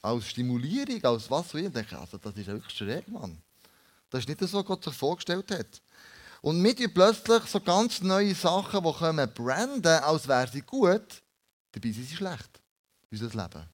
Als 0.00 0.26
Stimulierung, 0.26 1.04
als 1.04 1.30
was 1.30 1.54
will. 1.54 1.66
Ich 1.66 1.72
denke, 1.72 1.98
also 1.98 2.18
das 2.18 2.34
ist 2.34 2.46
wirklich 2.46 2.76
schräg, 2.76 3.06
Mann. 3.08 3.40
Das 4.10 4.20
ist 4.20 4.28
nicht 4.28 4.40
so, 4.40 4.58
was 4.58 4.64
Gott 4.64 4.84
sich 4.84 4.94
vorgestellt 4.94 5.50
hat. 5.52 5.80
Und 6.40 6.60
mit 6.60 6.92
plötzlich 6.92 7.44
so 7.44 7.60
ganz 7.60 8.00
neue 8.00 8.34
Sachen, 8.34 8.82
die 8.82 8.92
kommen 8.92 9.32
branden, 9.32 9.86
als 10.02 10.26
wären 10.26 10.50
sie 10.50 10.62
gut, 10.62 11.21
dabei 11.72 11.90
sind 11.90 12.08
sie 12.08 12.16
schlecht. 12.16 12.60
Unser 13.10 13.28
Leben. 13.28 13.68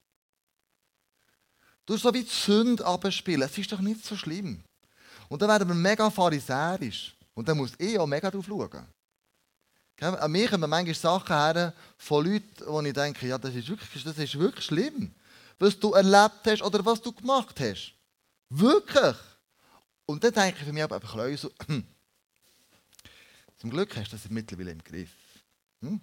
Du 1.87 1.97
so 1.97 2.13
wie 2.13 2.23
die 2.23 2.31
Sünde 2.31 2.85
abspielen. 2.85 3.43
Es 3.49 3.57
ist 3.57 3.73
doch 3.73 3.81
nicht 3.81 4.05
so 4.05 4.17
schlimm. 4.17 4.63
Und 5.29 5.41
dann 5.41 5.49
werden 5.49 5.69
wir 5.69 5.75
mega 5.75 6.11
pharisäisch. 6.11 7.15
Und 7.35 7.49
dann 7.49 7.57
muss 7.57 7.73
ich 7.79 7.99
auch 7.99 8.07
mega 8.07 8.31
drauf 8.31 8.47
schauen. 8.47 8.87
An 10.01 10.31
mir 10.31 10.49
kommen 10.49 10.71
manchmal 10.71 10.95
Sachen 10.95 11.35
her 11.35 11.75
von 11.97 12.25
Leuten, 12.25 12.67
wo 12.67 12.81
ich 12.83 12.93
denke, 12.93 13.27
ja, 13.27 13.37
das 13.37 13.55
ist 13.55 13.69
wirklich, 13.69 14.05
das 14.05 14.19
ist 14.19 14.39
wirklich 14.39 14.65
schlimm. 14.65 15.15
Was 15.59 15.79
du 15.79 15.93
erlebt 15.93 16.47
hast 16.47 16.63
oder 16.63 16.85
was 16.85 17.01
du 17.01 17.13
gemacht 17.13 17.59
hast. 17.59 17.95
Wirklich. 18.49 19.17
Und 20.07 20.23
dann 20.23 20.33
denke 20.33 20.59
ich 20.59 20.65
für 20.65 20.73
mich 20.73 20.83
einfach 20.83 21.37
so, 21.37 21.51
zum 23.57 23.71
Glück 23.71 23.97
hast 23.97 24.13
du 24.13 24.17
das 24.17 24.31
mittlerweile 24.31 24.71
im 24.71 24.83
Griff. 24.85 25.11
Hm? 25.81 26.01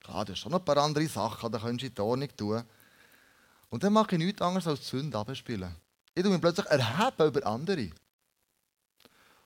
Klar, 0.00 0.24
du 0.24 0.32
hast 0.32 0.40
schon 0.40 0.52
noch 0.52 0.58
ein 0.58 0.64
paar 0.64 0.78
andere 0.78 1.06
Sachen, 1.06 1.52
da 1.52 1.58
könntest 1.58 1.82
du 1.82 1.86
in 1.86 1.94
die 1.94 2.00
Ordnung 2.00 2.36
tun. 2.36 2.64
Und 3.68 3.84
dann 3.84 3.92
mache 3.92 4.16
ich 4.16 4.18
nichts 4.18 4.42
anderes 4.42 4.66
als 4.66 4.80
die 4.80 4.86
Sünde 4.86 5.18
abspielen. 5.18 5.74
Ich 6.14 6.22
tue 6.22 6.32
mich 6.32 6.40
plötzlich 6.40 6.66
erheben 6.66 7.28
über 7.28 7.46
andere. 7.46 7.90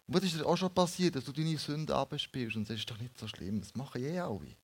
Und 0.06 0.14
was 0.14 0.22
ist 0.24 0.34
dir 0.34 0.46
auch 0.46 0.56
schon 0.56 0.72
passiert, 0.72 1.16
dass 1.16 1.24
du 1.24 1.32
deine 1.32 1.56
Sünde 1.58 1.94
abspielst 1.94 2.56
und 2.56 2.68
das 2.68 2.78
ist 2.78 2.90
doch 2.90 2.98
nicht 2.98 3.18
so 3.18 3.26
schlimm, 3.26 3.60
das 3.60 3.74
machen 3.74 4.02
eh 4.02 4.18
alle. 4.18 4.56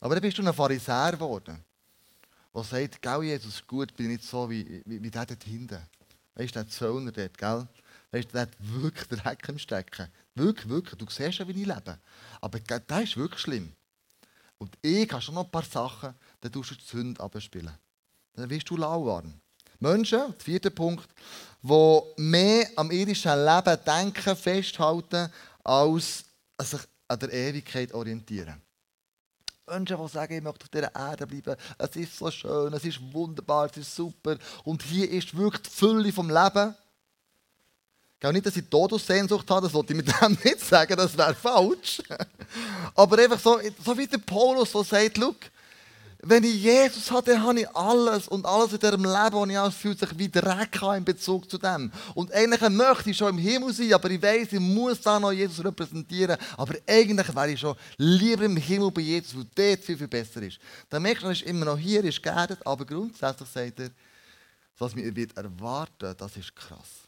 Aber 0.00 0.14
dann 0.14 0.22
bist 0.22 0.38
du 0.38 0.42
ein 0.42 0.52
Pharisäer 0.52 1.12
geworden, 1.12 1.64
der 2.54 2.64
sagt, 2.64 3.02
gell, 3.02 3.22
Jesus 3.22 3.66
gut, 3.66 3.94
bin 3.96 4.08
nicht 4.08 4.24
so 4.24 4.48
wie, 4.48 4.82
wie, 4.84 5.02
wie 5.02 5.10
der 5.10 5.26
dort 5.26 5.44
hinten. 5.44 5.80
Weißt 6.34 6.54
du, 6.54 6.60
der 6.60 6.68
Zöllner 6.68 7.12
dort, 7.12 7.38
gell? 7.38 7.66
Weißt 8.12 8.28
du, 8.28 8.32
der 8.32 8.42
hat 8.42 8.56
wirklich 8.58 9.08
den 9.08 9.22
Heck 9.22 9.48
im 9.48 9.58
Stecken. 9.58 10.08
Wirklich, 10.34 10.68
wirklich. 10.68 10.98
Du 10.98 11.06
siehst 11.08 11.38
ja, 11.38 11.48
wie 11.48 11.62
ich 11.62 11.66
lebe. 11.66 11.98
Aber 12.40 12.60
das 12.60 13.02
ist 13.02 13.16
wirklich 13.16 13.40
schlimm. 13.40 13.72
Und 14.58 14.76
ich 14.80 15.10
habe 15.10 15.22
schon 15.22 15.34
noch 15.34 15.44
ein 15.44 15.50
paar 15.50 15.64
Sachen, 15.64 16.14
dann 16.40 16.52
tust 16.52 16.70
du 16.70 16.74
die 16.74 16.84
Sünde 16.84 17.20
abspielen. 17.20 17.76
Dann 18.34 18.50
wirst 18.50 18.68
du 18.70 18.76
lauwarm. 18.76 19.40
Menschen, 19.78 20.18
der 20.18 20.34
vierte 20.38 20.70
Punkt, 20.70 21.08
die 21.62 22.00
mehr 22.16 22.68
am 22.76 22.90
irdischen 22.90 23.44
Leben 23.44 23.78
denken, 23.84 24.36
festhalten, 24.36 25.30
als 25.62 26.24
sich 26.60 26.80
an 27.08 27.18
der 27.18 27.32
Ewigkeit 27.32 27.92
orientieren. 27.92 28.62
Menschen, 29.68 29.96
die 30.00 30.08
sagen, 30.08 30.36
ich 30.36 30.42
möchte 30.42 30.64
auf 30.64 30.68
dieser 30.68 30.94
Erde 30.94 31.26
bleiben, 31.26 31.56
es 31.78 31.96
ist 31.96 32.16
so 32.16 32.30
schön, 32.30 32.72
es 32.72 32.84
ist 32.84 33.00
wunderbar, 33.12 33.66
es 33.66 33.76
ist 33.76 33.94
super 33.94 34.38
und 34.64 34.82
hier 34.82 35.10
ist 35.10 35.36
wirklich 35.36 35.62
die 35.62 35.70
Fülle 35.70 36.12
vom 36.12 36.30
Leben. 36.30 36.74
Auch 38.24 38.32
nicht, 38.32 38.46
dass 38.46 38.56
ich 38.56 38.64
Todessehnsucht 38.68 39.48
habe, 39.50 39.66
das 39.66 39.74
wollte 39.74 39.92
ich 39.92 39.96
mit 39.98 40.08
dem 40.20 40.38
nicht 40.42 40.60
sagen, 40.60 40.96
das 40.96 41.16
wäre 41.16 41.34
falsch. 41.34 42.02
Aber 42.94 43.18
einfach 43.18 43.38
so, 43.38 43.58
so 43.84 43.96
wie 43.96 44.06
der 44.06 44.18
Paulus 44.18 44.72
so 44.72 44.82
sagt, 44.82 45.18
wenn 46.28 46.42
ich 46.42 46.62
Jesus 46.62 47.10
habe, 47.10 47.30
dann 47.30 47.42
habe 47.42 47.60
ich 47.60 47.68
alles. 47.76 48.26
Und 48.26 48.46
alles 48.46 48.72
in 48.72 48.78
diesem 48.78 49.04
Leben, 49.04 49.14
das 49.14 49.48
ich 49.48 49.56
habe, 49.56 49.70
fühlt 49.70 49.98
sich 49.98 50.18
wie 50.18 50.28
Dreck 50.28 50.80
in 50.96 51.04
Bezug 51.04 51.48
zu 51.48 51.58
dem. 51.58 51.92
Und 52.14 52.32
eigentlich 52.32 52.68
möchte 52.70 53.10
ich 53.10 53.16
schon 53.16 53.28
im 53.28 53.38
Himmel 53.38 53.72
sein, 53.72 53.92
aber 53.92 54.10
ich 54.10 54.20
weiß, 54.20 54.52
ich 54.52 54.60
muss 54.60 55.00
da 55.00 55.20
noch 55.20 55.30
Jesus 55.30 55.64
repräsentieren. 55.64 56.36
Aber 56.56 56.74
eigentlich 56.86 57.34
wäre 57.34 57.50
ich 57.50 57.60
schon 57.60 57.76
lieber 57.98 58.44
im 58.44 58.56
Himmel 58.56 58.90
bei 58.90 59.02
Jesus, 59.02 59.36
weil 59.36 59.46
dort 59.54 59.84
viel, 59.84 59.98
viel 59.98 60.08
besser 60.08 60.42
ist. 60.42 60.58
Dann 60.88 61.02
merkst 61.02 61.22
du, 61.22 61.26
er 61.26 61.32
ist 61.32 61.42
immer 61.42 61.66
noch 61.66 61.78
hier, 61.78 62.02
ist 62.02 62.22
geerdet, 62.22 62.58
aber 62.64 62.84
grundsätzlich 62.84 63.48
sagt 63.48 63.80
er, 63.80 63.90
was 64.78 64.94
mir 64.94 65.14
wird 65.14 65.32
das 65.36 66.36
ist 66.36 66.56
krass. 66.56 67.05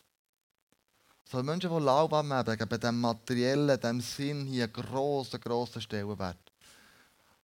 So 1.31 1.43
Menschen, 1.43 1.71
die 1.71 1.85
lauwarm 1.85 2.33
haben, 2.33 2.57
geben 2.57 2.81
dem 2.81 3.01
materiellen, 3.01 3.79
dem 3.79 4.01
Sinn 4.01 4.47
hier 4.47 4.65
einen 4.65 4.73
grossen, 4.73 5.39
grossen 5.39 5.83
Stellenwert. 5.83 6.39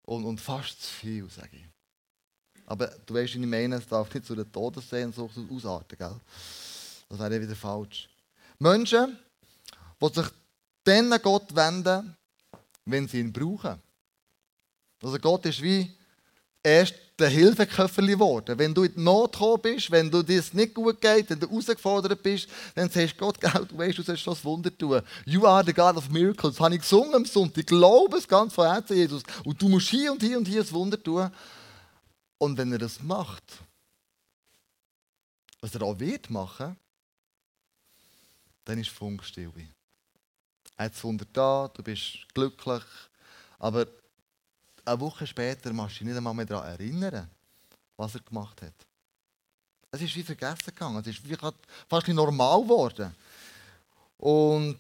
Und, 0.07 0.25
und 0.25 0.41
fast 0.41 0.81
zu 0.81 0.89
viel, 0.89 1.29
sage 1.29 1.57
ich. 1.57 1.67
Aber 2.67 2.87
du 2.87 3.13
weißt, 3.13 3.35
ich 3.35 3.41
meine, 3.41 3.77
es 3.77 3.87
darf 3.87 4.13
nicht 4.15 4.25
zu 4.25 4.33
einer 4.33 4.51
Todessehnsucht 4.51 5.37
ausarten, 5.51 5.99
gell? 5.99 6.19
Das 7.11 7.19
wäre 7.19 7.41
wieder 7.41 7.55
falsch. 7.55 8.09
Menschen, 8.59 9.19
die 10.01 10.09
sich 10.09 10.27
dann 10.83 11.13
an 11.13 11.23
Gott 11.23 11.55
wenden, 11.55 12.17
wenn 12.87 13.07
sie 13.07 13.21
ihn 13.21 13.33
brauchen. 13.33 13.83
Also 15.03 15.19
Gott 15.19 15.45
ist 15.45 15.61
wie 15.61 15.95
erst 16.65 16.95
der 17.19 17.29
Hilfeköfferli 17.29 18.13
geworden. 18.13 18.59
Wenn 18.59 18.75
du 18.75 18.83
in 18.83 18.95
die 18.95 19.01
Not 19.01 19.33
gekommen 19.33 19.63
bist, 19.63 19.91
wenn 19.91 20.11
du 20.11 20.23
dir 20.23 20.43
nicht 20.53 20.75
gut 20.75 21.01
geht, 21.01 21.31
wenn 21.31 21.39
du 21.39 21.49
herausgefordert 21.49 22.21
bist, 22.23 22.49
dann 22.75 22.91
sagst 22.91 23.15
du 23.15 23.19
Gott, 23.19 23.39
du 23.43 23.79
weißt, 23.79 23.99
du 23.99 24.03
sollst 24.03 24.27
das 24.27 24.45
Wunder 24.45 24.77
tun. 24.77 25.01
You 25.25 25.47
are 25.47 25.65
the 25.65 25.73
God 25.73 25.97
of 25.97 26.09
miracles. 26.09 26.55
Das 26.55 26.65
habe 26.65 26.75
ich 26.75 26.81
gesungen 26.81 27.15
am 27.15 27.25
Sonntag. 27.25 27.59
Ich 27.59 27.67
glaube 27.67 28.17
es 28.17 28.27
ganz 28.27 28.53
von 28.53 28.67
Herzen, 28.67 28.97
Jesus. 28.97 29.23
Und 29.45 29.61
du 29.63 29.69
musst 29.69 29.89
hier 29.89 30.11
und 30.11 30.23
hier 30.23 30.39
und 30.39 30.49
hier 30.49 30.63
das 30.63 30.73
Wunder 30.73 31.01
tun. 31.01 31.31
Und 32.39 32.59
wenn 32.59 32.73
er 32.73 32.79
das 32.79 33.01
macht, 33.01 33.45
was 35.61 35.75
er 35.75 35.83
auch 35.83 35.99
wird 36.01 36.31
machen, 36.31 36.77
dann 38.65 38.79
ist 38.79 38.91
Funkstille. 38.91 39.53
Er 40.77 40.87
hat 40.87 40.95
das 40.95 41.05
Wunder 41.05 41.27
da, 41.33 41.71
du 41.73 41.83
bist 41.83 42.27
glücklich, 42.35 42.83
aber 43.59 43.87
eine 44.85 45.01
Woche 45.01 45.27
später 45.27 45.73
machst 45.73 45.97
du 45.97 45.99
dich 46.01 46.09
nicht 46.09 46.17
einmal 46.17 46.35
mehr 46.35 46.47
daran 46.47 46.71
erinnern, 46.71 47.31
was 47.97 48.15
er 48.15 48.21
gemacht 48.21 48.63
hat. 48.63 48.75
Es 49.91 50.03
ist 50.03 50.17
wie 50.17 50.23
vergessen 50.23 50.67
gegangen. 50.67 51.01
Es 51.01 51.07
ist 51.07 51.29
wie 51.29 51.37
fast 51.89 52.09
normal 52.09 52.63
geworden. 52.63 53.15
Und 54.19 54.79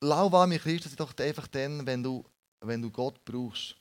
lauwarme 0.00 0.58
Christen 0.58 0.88
sind 0.88 1.00
doch 1.00 1.16
einfach 1.18 1.46
dann, 1.48 1.86
wenn 1.86 2.02
du, 2.02 2.24
wenn 2.60 2.82
du 2.82 2.90
Gott 2.90 3.24
brauchst, 3.24 3.76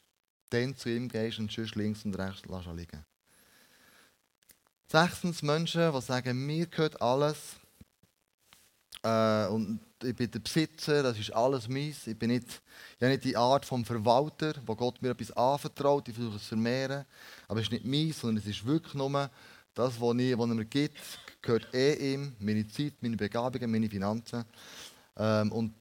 dann 0.50 0.76
zu 0.76 0.90
ihm 0.90 1.10
gehst 1.10 1.40
und 1.40 1.52
sonst 1.52 1.76
links 1.76 2.06
und 2.06 2.16
rechts 2.16 2.46
lässt 2.46 2.68
liegen. 2.68 3.06
Sechstens 4.88 5.42
Menschen, 5.42 5.92
die 5.92 6.02
sagen, 6.02 6.46
mir 6.46 6.66
gehört 6.68 7.02
alles. 7.02 7.38
Äh, 9.04 9.48
und 9.48 9.80
ich 10.04 10.16
bin 10.16 10.30
der 10.30 10.40
Besitzer, 10.40 11.04
das 11.04 11.18
ist 11.18 11.32
alles 11.32 11.68
meins. 11.68 12.08
Ich 12.08 12.18
bin 12.18 12.30
nicht, 12.30 12.48
ich 12.48 13.02
habe 13.02 13.12
nicht 13.12 13.24
die 13.24 13.38
Art 13.38 13.66
vom 13.66 13.86
Verwalter, 13.86 14.54
wo 14.66 14.76
Gott 14.76 15.02
mir 15.02 15.12
etwas 15.12 15.32
anvertraut, 15.32 16.08
ich 16.08 16.16
versuche 16.16 16.36
es 16.36 16.44
zu 16.44 16.50
vermehren. 16.50 17.06
Aber 17.48 17.60
es 17.60 17.68
ist 17.68 17.72
nicht 17.72 17.86
meins, 17.86 18.20
sondern 18.20 18.44
es 18.44 18.50
ist 18.50 18.66
wirklich 18.66 18.94
nur 18.94 19.30
das, 19.74 20.00
was, 20.02 20.18
ich, 20.18 20.38
was 20.38 20.50
er 20.50 20.56
mir 20.56 20.66
gibt, 20.66 21.00
gehört 21.42 21.74
eh 21.74 22.14
ihm. 22.14 22.36
Meine 22.40 22.68
Zeit, 22.68 22.94
meine 23.02 23.18
Begabungen, 23.18 23.72
meine 23.72 23.90
Finanzen. 23.90 24.46
Ähm, 25.18 25.52
und 25.52 25.74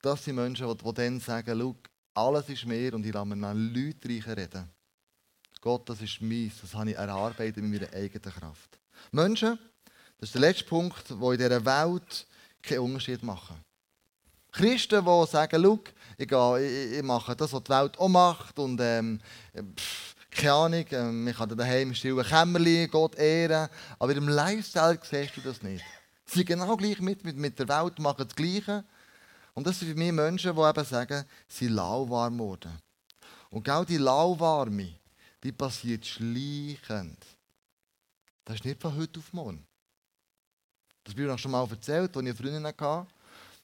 das 0.00 0.24
sind 0.24 0.36
Menschen, 0.36 0.66
die, 0.68 0.84
die 0.84 0.94
dann 0.94 1.20
sagen, 1.20 1.58
Schau, 1.58 1.76
alles 2.14 2.48
ist 2.48 2.66
mir 2.66 2.94
und 2.94 3.06
ich 3.06 3.12
lasse 3.12 3.26
mir 3.26 3.36
nach 3.36 3.54
Leuten 3.54 4.22
reden. 4.32 4.68
Gott, 5.60 5.88
das 5.88 6.02
ist 6.02 6.20
meins, 6.20 6.60
das 6.60 6.74
habe 6.74 6.90
ich 6.90 6.96
erarbeitet 6.96 7.62
mit 7.62 7.80
meiner 7.80 7.92
eigenen 7.94 8.34
Kraft. 8.34 8.78
Menschen, 9.12 9.58
das 10.18 10.28
ist 10.28 10.34
der 10.34 10.40
letzte 10.40 10.64
Punkt, 10.64 11.04
wo 11.18 11.32
in 11.32 11.38
dieser 11.38 11.64
Welt 11.64 12.26
keinen 12.62 12.80
Unterschied 12.80 13.22
machen. 13.22 13.56
Christen, 14.52 15.04
die 15.04 15.26
sagen, 15.26 15.62
Schau, 15.62 15.78
ich, 16.18 16.28
gehe, 16.28 16.98
ich, 16.98 17.02
mache 17.02 17.34
das, 17.34 17.52
was 17.52 17.64
die 17.64 17.70
Welt 17.70 17.98
auch 17.98 18.08
macht 18.08 18.58
und 18.58 18.78
ähm, 18.80 19.20
pff, 19.76 20.14
keine 20.30 20.52
Ahnung, 20.52 20.84
ähm, 20.90 21.28
ich 21.28 21.36
kann 21.36 21.56
daheim 21.56 21.88
im 21.88 21.94
stillen 21.94 22.24
Kämmerlein 22.24 22.90
Gott 22.90 23.14
ehren, 23.16 23.68
aber 23.98 24.14
im 24.14 24.28
Lifestyle 24.28 24.98
siehst 25.02 25.36
du 25.36 25.40
das 25.40 25.62
nicht. 25.62 25.84
Sie 26.24 26.38
sind 26.38 26.46
genau 26.46 26.76
gleich 26.76 27.00
mit, 27.00 27.24
mit, 27.24 27.36
mit 27.36 27.58
der 27.58 27.68
Welt, 27.68 27.98
machen 27.98 28.24
das 28.26 28.34
Gleiche. 28.34 28.84
Und 29.54 29.66
das 29.66 29.78
sind 29.78 29.88
für 29.88 29.94
mich 29.94 30.12
Menschen, 30.12 30.54
die 30.54 30.62
eben 30.62 30.84
sagen, 30.84 31.24
sie 31.48 31.66
sind 31.66 31.74
lauwarm 31.74 32.38
geworden. 32.38 32.72
Und 33.50 33.64
genau 33.64 33.84
die 33.84 33.98
Lauwarme, 33.98 34.94
die 35.42 35.52
passiert 35.52 36.06
schleichend. 36.06 37.18
Das 38.44 38.56
ist 38.56 38.64
nicht 38.64 38.80
von 38.80 38.96
heute 38.96 39.20
auf 39.20 39.32
morgen. 39.32 39.66
Das 41.04 41.14
habe 41.14 41.34
ich 41.34 41.40
schon 41.40 41.50
mal 41.50 41.66
erzählt, 41.68 42.16
als 42.16 42.16
ich 42.16 42.18
eine 42.18 42.34
Freundin 42.34 42.66
hatte, 42.66 43.06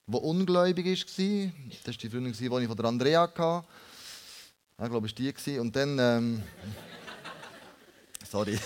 die 0.07 0.17
ungläubig 0.17 0.87
war. 0.87 1.53
Das 1.85 1.87
war 1.87 1.95
die 1.95 2.09
Freundin, 2.09 2.33
die 2.33 2.45
ich 2.45 2.67
von 2.67 2.77
der 2.77 2.85
Andrea 2.87 3.23
hatte. 3.23 3.65
Ich 4.83 4.89
glaube, 4.89 5.07
es 5.07 5.19
war 5.19 5.33
die. 5.47 5.59
Und 5.59 5.75
dann. 5.77 5.99
Ähm, 5.99 6.43
sorry. 8.31 8.59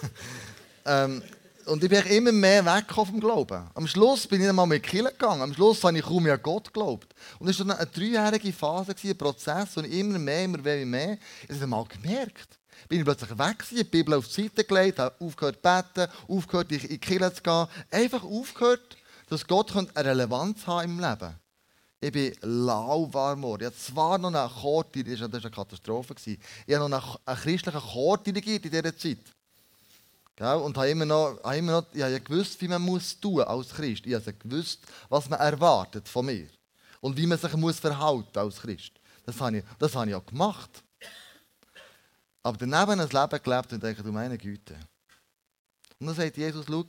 ähm, 0.86 1.22
und 1.66 1.84
ich 1.84 1.88
bin 1.88 2.02
immer 2.06 2.32
mehr 2.32 2.64
weg 2.64 2.86
vom 2.92 3.20
Glauben. 3.20 3.70
Am 3.74 3.86
Schluss 3.86 4.26
bin 4.26 4.40
ich 4.40 4.46
dann 4.46 4.56
mal 4.56 4.66
mit 4.66 4.82
Kirche 4.82 5.12
gegangen. 5.12 5.42
Am 5.42 5.54
Schluss 5.54 5.84
habe 5.84 5.96
ich 5.96 6.04
kaum 6.04 6.26
an 6.26 6.42
Gott 6.42 6.72
geglaubt. 6.72 7.14
Und 7.38 7.48
es 7.48 7.66
war 7.66 7.78
eine 7.78 7.86
dreijährige 7.86 8.52
Phase, 8.52 8.94
ein 9.04 9.16
Prozess, 9.16 9.76
und 9.76 9.84
immer 9.84 10.18
mehr, 10.18 10.44
immer 10.44 10.58
mehr, 10.58 10.84
mehr. 10.84 11.18
Ich 11.48 11.54
habe 11.54 11.66
mal 11.66 11.84
gemerkt 11.84 12.58
bin 12.88 12.98
ich 12.98 13.04
plötzlich 13.04 13.30
weg 13.30 13.58
gewesen, 13.58 13.76
die 13.76 13.84
Bibel 13.84 14.14
auf 14.14 14.28
die 14.28 14.42
Seite 14.42 14.64
gelegt, 14.64 14.98
habe 14.98 15.14
aufgehört 15.20 15.56
zu 15.56 15.62
beten, 15.62 16.12
aufgehört 16.28 16.72
in 16.72 16.78
die 16.80 16.98
Kirche 16.98 17.34
zu 17.34 17.42
gehen. 17.42 17.66
Einfach 17.90 18.24
aufgehört, 18.24 18.96
dass 19.28 19.46
Gott 19.46 19.74
eine 19.74 19.90
Relevanz 19.96 20.66
haben 20.66 20.90
im 20.90 21.00
Leben. 21.00 21.34
Ich 22.00 22.10
bin 22.10 22.34
lauwarm 22.42 23.42
geworden. 23.42 23.62
Ich 23.62 23.66
hatte 23.68 23.78
zwar 23.78 24.18
noch 24.18 24.34
einen 24.34 24.50
Chor, 24.50 24.84
das 24.92 25.20
war 25.20 25.28
eine 25.32 25.50
Katastrophe. 25.50 26.14
Ich 26.24 26.74
habe 26.74 26.88
noch 26.88 27.20
einen, 27.24 27.38
christlichen 27.38 27.80
Chor 27.80 28.18
in 28.26 28.34
dieser 28.34 28.96
Zeit. 28.96 29.18
Und 30.40 30.76
habe 30.76 30.88
immer 30.88 31.04
noch, 31.04 31.38
habe 31.44 31.56
immer 31.56 31.72
noch 31.72 31.86
habe 31.94 32.20
gewusst, 32.20 32.60
wie 32.60 32.66
man 32.66 32.82
muss 32.82 33.20
tun 33.20 33.42
als 33.42 33.68
Christ. 33.68 34.04
Ich 34.04 34.14
habe 34.14 34.32
gewusst, 34.32 34.80
was 35.08 35.28
man 35.28 35.38
erwartet 35.38 36.08
von 36.08 36.26
mir. 36.26 36.48
Und 37.00 37.16
wie 37.16 37.26
man 37.26 37.38
sich 37.38 37.52
muss 37.54 37.84
als 37.84 38.60
Christ. 38.60 38.92
Das 39.24 39.40
habe 39.40 39.58
ich, 39.58 39.64
das 39.78 39.94
habe 39.94 40.10
ich 40.10 40.16
auch 40.16 40.26
gemacht. 40.26 40.82
Aber 42.42 42.58
daneben 42.58 43.00
ein 43.00 43.08
Leben 43.08 43.42
gelebt 43.42 43.72
und 43.72 43.82
denke, 43.82 44.02
du 44.02 44.12
meine 44.12 44.36
Güte. 44.36 44.74
Und 45.98 46.06
dann 46.08 46.16
sagt 46.16 46.36
Jesus, 46.36 46.66
schau, 46.66 46.84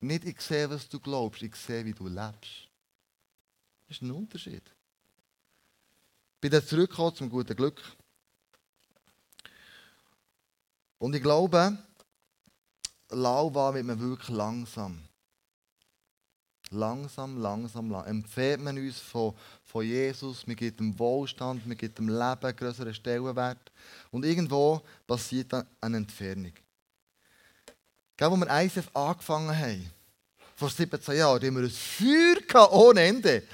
nicht 0.00 0.24
ich 0.24 0.40
sehe, 0.40 0.68
was 0.68 0.88
du 0.88 0.98
glaubst, 0.98 1.42
ich 1.42 1.54
sehe, 1.54 1.84
wie 1.84 1.92
du 1.92 2.08
lebst. 2.08 2.68
Das 3.86 3.96
ist 3.96 4.02
ein 4.02 4.10
Unterschied. 4.10 4.62
Ich 6.34 6.40
bin 6.40 6.50
dann 6.50 6.66
zurückgekommen 6.66 7.14
zum 7.14 7.30
guten 7.30 7.54
Glück. 7.54 7.80
Und 10.98 11.14
ich 11.14 11.22
glaube, 11.22 11.78
Lauwa 13.10 13.74
wird 13.74 13.84
man 13.84 14.00
wirklich 14.00 14.28
langsam. 14.28 15.02
Langsam, 16.70 17.38
langsam, 17.38 17.90
langsam. 17.90 18.10
Empfiehlt 18.10 18.60
man 18.60 18.78
uns 18.78 19.00
von, 19.00 19.34
von 19.70 19.84
Jesus, 19.84 20.46
man 20.46 20.56
gibt 20.56 20.80
dem 20.80 20.98
Wohlstand, 20.98 21.64
man 21.64 21.76
gibt 21.76 21.98
dem 21.98 22.08
Leben 22.08 22.56
größeren 22.56 22.92
Stellenwert. 22.92 23.70
Und 24.10 24.24
irgendwo 24.24 24.82
passiert 25.06 25.52
dann 25.52 25.66
eine 25.80 25.98
Entfernung. 25.98 26.52
Gell, 28.16 28.30
wo 28.30 28.36
wir 28.36 28.62
ISF 28.62 28.88
angefangen 28.94 29.56
haben, 29.56 29.90
vor 30.56 30.68
17 30.68 31.16
Jahren, 31.16 31.42
haben 31.42 31.56
wir 31.56 31.62
ein 31.62 31.70
Feuer 31.70 32.72
ohne 32.72 33.00
Ende. 33.00 33.44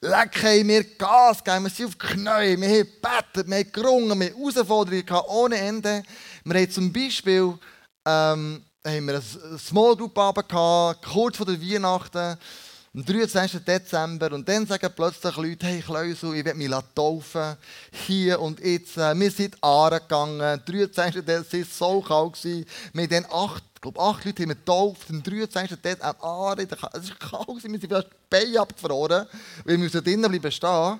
Leck 0.00 0.42
wir 0.42 0.82
Gas 0.96 1.44
gegeben, 1.44 1.64
wir 1.64 1.70
sind 1.70 1.86
auf 1.86 1.94
die 1.94 2.06
Knie, 2.06 2.60
wir 2.60 2.68
haben 2.68 2.88
gebetet, 2.88 3.46
wir 3.46 3.56
haben 3.56 3.72
gerungen, 3.72 4.18
wir 4.18 4.30
haben 4.30 4.36
Herausforderungen 4.36 5.24
ohne 5.28 5.56
Ende. 5.58 6.02
Wir 6.42 6.60
haben 6.60 6.70
zum 6.70 6.92
Beispiel 6.92 7.58
ähm, 8.04 8.64
haben 8.84 9.06
wir 9.06 9.14
eine 9.14 9.58
Small 9.58 9.96
Group 9.96 10.14
gehabt, 10.14 11.04
kurz 11.04 11.36
vor 11.36 11.46
der 11.46 11.60
Weihnachten, 11.60 12.38
am 12.96 13.04
23. 13.04 13.62
Dezember. 13.62 14.32
Und 14.32 14.48
dann 14.48 14.66
sagen 14.66 14.90
plötzlich 14.96 15.36
Leute, 15.36 15.66
hey 15.66 15.80
Kleusel, 15.80 16.34
ich 16.34 16.44
will 16.44 16.54
mich 16.54 16.70
taufen. 16.94 17.56
Hier 18.06 18.40
und 18.40 18.58
jetzt. 18.60 18.96
Äh, 18.96 19.14
wir 19.18 19.30
sind 19.30 19.56
Aare 19.62 20.00
gegangen. 20.00 20.60
23. 20.64 21.22
Dezember 21.24 21.52
war 21.52 21.64
so 21.64 22.00
kalt. 22.00 22.44
Wir 22.94 23.16
haben 23.16 23.26
acht 23.30 23.64
glaube, 23.82 24.00
acht 24.00 24.24
Leute 24.24 24.46
getauft, 24.46 25.10
am 25.10 25.22
23. 25.22 25.78
Dezember, 25.80 26.24
Aare, 26.24 26.62
es 26.62 26.70
war 26.82 26.90
kalt, 26.90 27.62
wir 27.62 27.78
sind 27.78 27.82
die 27.82 27.86
Beine 28.30 28.60
abgefroren, 28.60 29.26
weil 29.64 29.80
wir 29.80 29.90
drinnen 29.90 30.30
bleiben 30.30 30.50
stehen. 30.50 30.98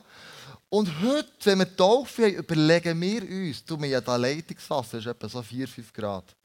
Und 0.68 0.90
heute, 1.02 1.30
wenn 1.44 1.59
wir 1.61 1.76
taufen, 1.76 2.35
überlegen 2.35 3.00
wir 3.00 3.22
uns, 3.22 3.64
du, 3.64 3.80
wir 3.80 3.96
haben 3.96 4.04
da 4.04 4.16
Leitungswasser, 4.16 4.98
das 4.98 5.06
ist 5.06 5.11
etwa 5.11 5.28
so 5.28 5.42
4, 5.42 5.66
5 5.66 5.92
Grad. 5.92 6.37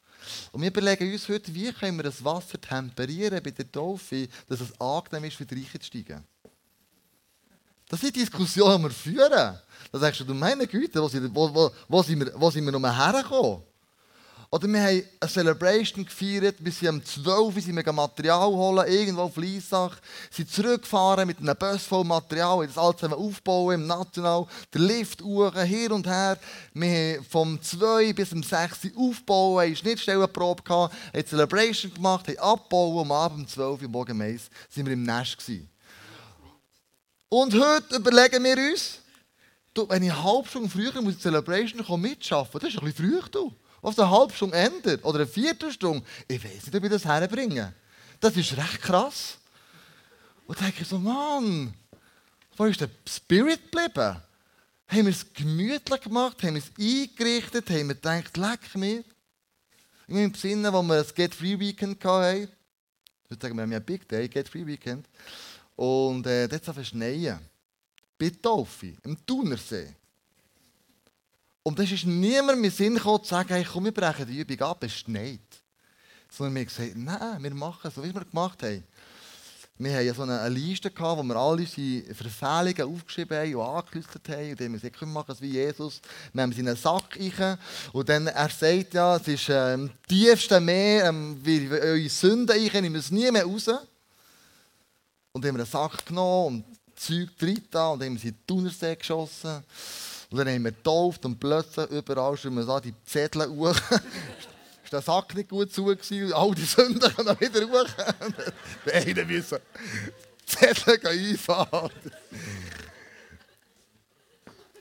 Und 0.52 0.62
wir 0.62 0.70
überlegen 0.70 1.12
uns 1.12 1.28
heute, 1.28 1.54
wie 1.54 1.72
können 1.72 1.98
wir 1.98 2.04
das 2.04 2.24
Wasser 2.24 2.60
temperieren 2.60 3.42
bei 3.44 3.52
der 3.52 3.72
Taufe, 3.72 4.28
dass 4.48 4.62
es 4.62 4.80
angenehm 4.80 5.26
ist, 5.26 5.38
für 5.38 5.46
die 5.46 5.56
Reiche 5.56 5.80
zu 5.80 5.88
steigen. 5.88 6.24
Das 7.88 8.00
sind 8.00 8.16
Diskussionen, 8.16 8.78
die 8.78 8.84
wir 8.84 8.92
führen. 8.92 9.60
Da 9.92 10.00
sagst 10.00 10.22
du, 10.22 10.34
meine 10.34 10.66
Güte, 10.66 11.02
wo 11.02 11.10
sind, 11.10 11.36
wo, 11.36 11.54
wo, 11.54 11.72
wo 11.88 12.04
sind 12.04 12.20
wir, 12.20 12.32
wo 12.36 12.50
sind 12.50 12.64
wir 12.64 12.72
noch 12.72 12.82
hergekommen? 12.82 13.64
Oder 14.54 14.68
wir 14.68 14.82
haben 14.84 15.04
eine 15.22 15.32
Celebration 15.32 16.04
gefeiert, 16.04 16.58
wir 16.60 16.74
sind 16.74 16.90
um 16.90 17.06
12 17.06 17.56
Uhr 17.56 17.56
wir 17.56 17.94
Material 17.94 18.50
holen, 18.50 18.86
irgendwo 18.86 19.22
auf 19.22 19.38
Liesach, 19.38 19.96
sind 20.30 20.52
zurückgefahren 20.52 21.26
mit 21.26 21.38
einem 21.38 21.56
Bus 21.56 21.84
voll 21.84 22.04
Material, 22.04 22.58
haben 22.58 22.68
das 22.68 22.78
alles 22.78 22.98
zusammen 22.98 23.26
aufbauen 23.26 23.76
im 23.76 23.88
National, 23.88 24.46
der 24.74 24.82
Lift 24.82 25.22
hoch, 25.22 25.54
hier 25.64 25.92
und 25.94 26.06
her. 26.06 26.38
Wir 26.74 27.16
haben 27.16 27.24
vom 27.24 27.62
2 27.62 28.12
bis 28.12 28.34
um 28.34 28.44
6 28.44 28.94
Uhr 28.94 29.10
aufbauen, 29.10 29.68
haben 29.68 29.76
Schnittstellenprobe 29.78 30.64
gehabt, 30.64 30.96
haben 31.14 31.26
Celebration 31.26 31.94
gemacht, 31.94 32.28
haben 32.28 32.40
abbauen 32.40 32.96
und 32.96 33.02
am 33.04 33.12
Abend 33.14 33.40
um 33.40 33.48
12 33.48 33.84
Uhr 33.84 33.88
morgen 33.88 34.18
Mais 34.18 34.50
sind 34.68 34.86
wir 34.86 34.92
im 34.92 35.04
Nest 35.04 35.38
gewesen. 35.38 35.70
Und 37.30 37.54
heute 37.54 37.96
überlegen 37.96 38.44
wir 38.44 38.58
uns, 38.58 39.00
wenn 39.74 40.04
ich 40.04 40.12
eine 40.12 40.24
halbe 40.26 40.50
Stunde 40.50 40.68
früher 40.68 41.02
muss 41.02 41.16
die 41.16 41.22
Celebration 41.22 42.02
mitschaffen, 42.02 42.60
das 42.60 42.74
ist 42.74 42.80
ein 42.80 42.84
bisschen 42.84 43.10
früh, 43.10 43.22
du 43.32 43.54
was 43.82 43.98
eine 43.98 44.10
halbe 44.10 44.34
Stunde 44.34 44.58
ändert 44.58 45.04
oder 45.04 45.20
eine 45.20 45.28
Viertelstunde, 45.28 46.06
ich 46.28 46.44
weiß 46.44 46.66
nicht, 46.66 46.76
ob 46.76 46.84
ich 46.84 46.90
das 46.90 47.06
herbringe. 47.06 47.74
Das 48.20 48.38
ist 48.38 48.56
recht 48.56 48.82
krass. 48.82 49.38
Und 50.46 50.60
dann 50.60 50.68
denke 50.68 50.84
ich 50.84 50.88
so, 50.88 51.00
Mann, 51.00 51.74
wo 52.56 52.66
ist 52.66 52.82
der 52.82 52.90
Spirit 53.08 53.72
geblieben? 53.72 54.22
Haben 54.88 55.06
wir 55.06 55.14
es 55.14 55.34
gemütlich 55.34 56.02
gemacht, 56.02 56.44
haben 56.44 56.56
wir 56.56 56.62
es 56.62 56.72
eingerichtet, 56.78 57.70
haben 57.70 57.88
wir 57.88 57.96
gedacht, 57.96 58.38
leck 58.38 58.76
mir. 58.76 59.04
In 60.08 60.16
meinem 60.16 60.34
Sinne, 60.36 60.72
wo 60.74 60.82
wir 60.84 60.98
das 60.98 61.16
Get 61.16 61.34
Free 61.34 61.58
Weekend 61.58 62.04
hatten, 62.04 62.50
heute 63.30 63.42
sagen 63.42 63.56
wir, 63.56 63.64
haben 63.64 63.74
ein 63.74 63.84
Big 63.84 64.08
Day, 64.10 64.28
Get 64.28 64.50
Free 64.50 64.66
Weekend, 64.66 65.08
und 65.78 66.28
äh, 66.28 66.48
dort 66.48 66.78
es 66.78 66.88
schneien. 66.90 67.40
Bei 68.20 68.30
Taufe, 68.30 68.94
im 69.04 69.26
Thunersee. 69.26 69.96
Und 71.64 71.80
es 71.80 71.92
ist 71.92 72.06
niemand 72.06 72.60
mit 72.60 72.76
Sinn 72.76 72.96
gekommen, 72.96 73.24
zu 73.24 73.30
sagen, 73.30 73.50
hey, 73.50 73.66
komm, 73.72 73.86
wir 73.86 73.92
brechen 73.92 74.26
die 74.26 74.40
Übung 74.40 74.60
ab, 74.62 74.84
es 74.84 74.94
schneit. 74.94 75.40
Sondern 76.30 76.56
wir 76.56 76.62
haben 76.62 76.68
gesagt, 76.68 76.96
nein, 76.96 77.44
wir 77.44 77.54
machen 77.54 77.92
so, 77.94 78.04
wie 78.04 78.14
wir 78.14 78.26
gemacht 78.26 78.64
haben. 78.64 78.84
Wir 79.78 79.94
hatten 79.96 80.06
ja 80.06 80.14
so 80.14 80.22
eine 80.24 80.48
Liste, 80.50 80.92
gehabt, 80.92 81.18
wo 81.18 81.24
wir 81.24 81.36
alle 81.36 81.62
unsere 81.62 82.14
Verfehlungen 82.14 82.96
aufgeschrieben 82.96 83.38
haben 83.38 83.56
und 83.56 83.66
angelüstet 83.66 84.30
haben. 84.30 84.52
Und 84.52 84.60
dann 84.60 84.66
haben 84.66 84.74
wir 84.74 84.80
gesagt, 84.80 85.02
wir 85.02 85.08
machen 85.08 85.32
es 85.32 85.42
wie 85.42 85.50
Jesus. 85.50 86.02
Wir 86.34 86.44
haben 86.44 86.52
es 86.52 86.58
in 86.58 86.68
einen 86.68 86.78
Sack 86.78 87.18
rein. 87.18 87.58
Und 87.92 88.10
dann, 88.10 88.28
er 88.28 88.50
sagt 88.50 88.94
ja, 88.94 89.16
es 89.16 89.28
ist 89.28 89.50
ähm, 89.50 89.90
tiefste 90.08 90.60
Meer, 90.60 91.06
ähm, 91.06 91.40
wie 91.44 91.68
eure 91.68 92.10
Sünden 92.10 92.56
rein, 92.56 92.84
nehmen 92.84 92.94
wir 92.94 93.00
es 93.00 93.12
nie 93.12 93.32
mehr 93.32 93.46
raus. 93.46 93.68
Und 95.32 95.44
dann 95.44 95.50
haben 95.50 95.58
wir 95.58 95.64
einen 95.64 95.66
Sack 95.66 96.06
genommen 96.06 96.64
und 96.64 96.66
Zeug 96.96 97.36
drin 97.40 97.64
und 97.72 97.76
haben 97.76 98.18
sie 98.18 98.28
in 98.28 98.36
den 98.36 98.46
Thunersee 98.46 98.96
geschossen. 98.96 99.64
Und 100.32 100.38
dann 100.38 100.48
haben 100.48 100.64
wir 100.64 100.72
getauft 100.72 101.26
und 101.26 101.38
plötzlich 101.38 101.90
überall 101.90 102.38
schon 102.38 102.56
wir 102.56 102.80
die 102.80 102.94
Zettel 103.04 103.50
hoch. 103.50 103.76
ist 104.84 104.94
der 104.94 105.02
Sack 105.02 105.36
nicht 105.36 105.50
gut 105.50 105.74
zu 105.74 105.84
gewesen? 105.84 106.32
All 106.32 106.56
die 106.56 106.64
Sünden 106.64 107.14
kommen 107.14 107.38
wieder 107.38 107.68
hoch. 107.68 107.90
Beide 108.86 109.26
müssen 109.26 109.60
Zettel 110.46 111.06
einfahren. 111.06 111.92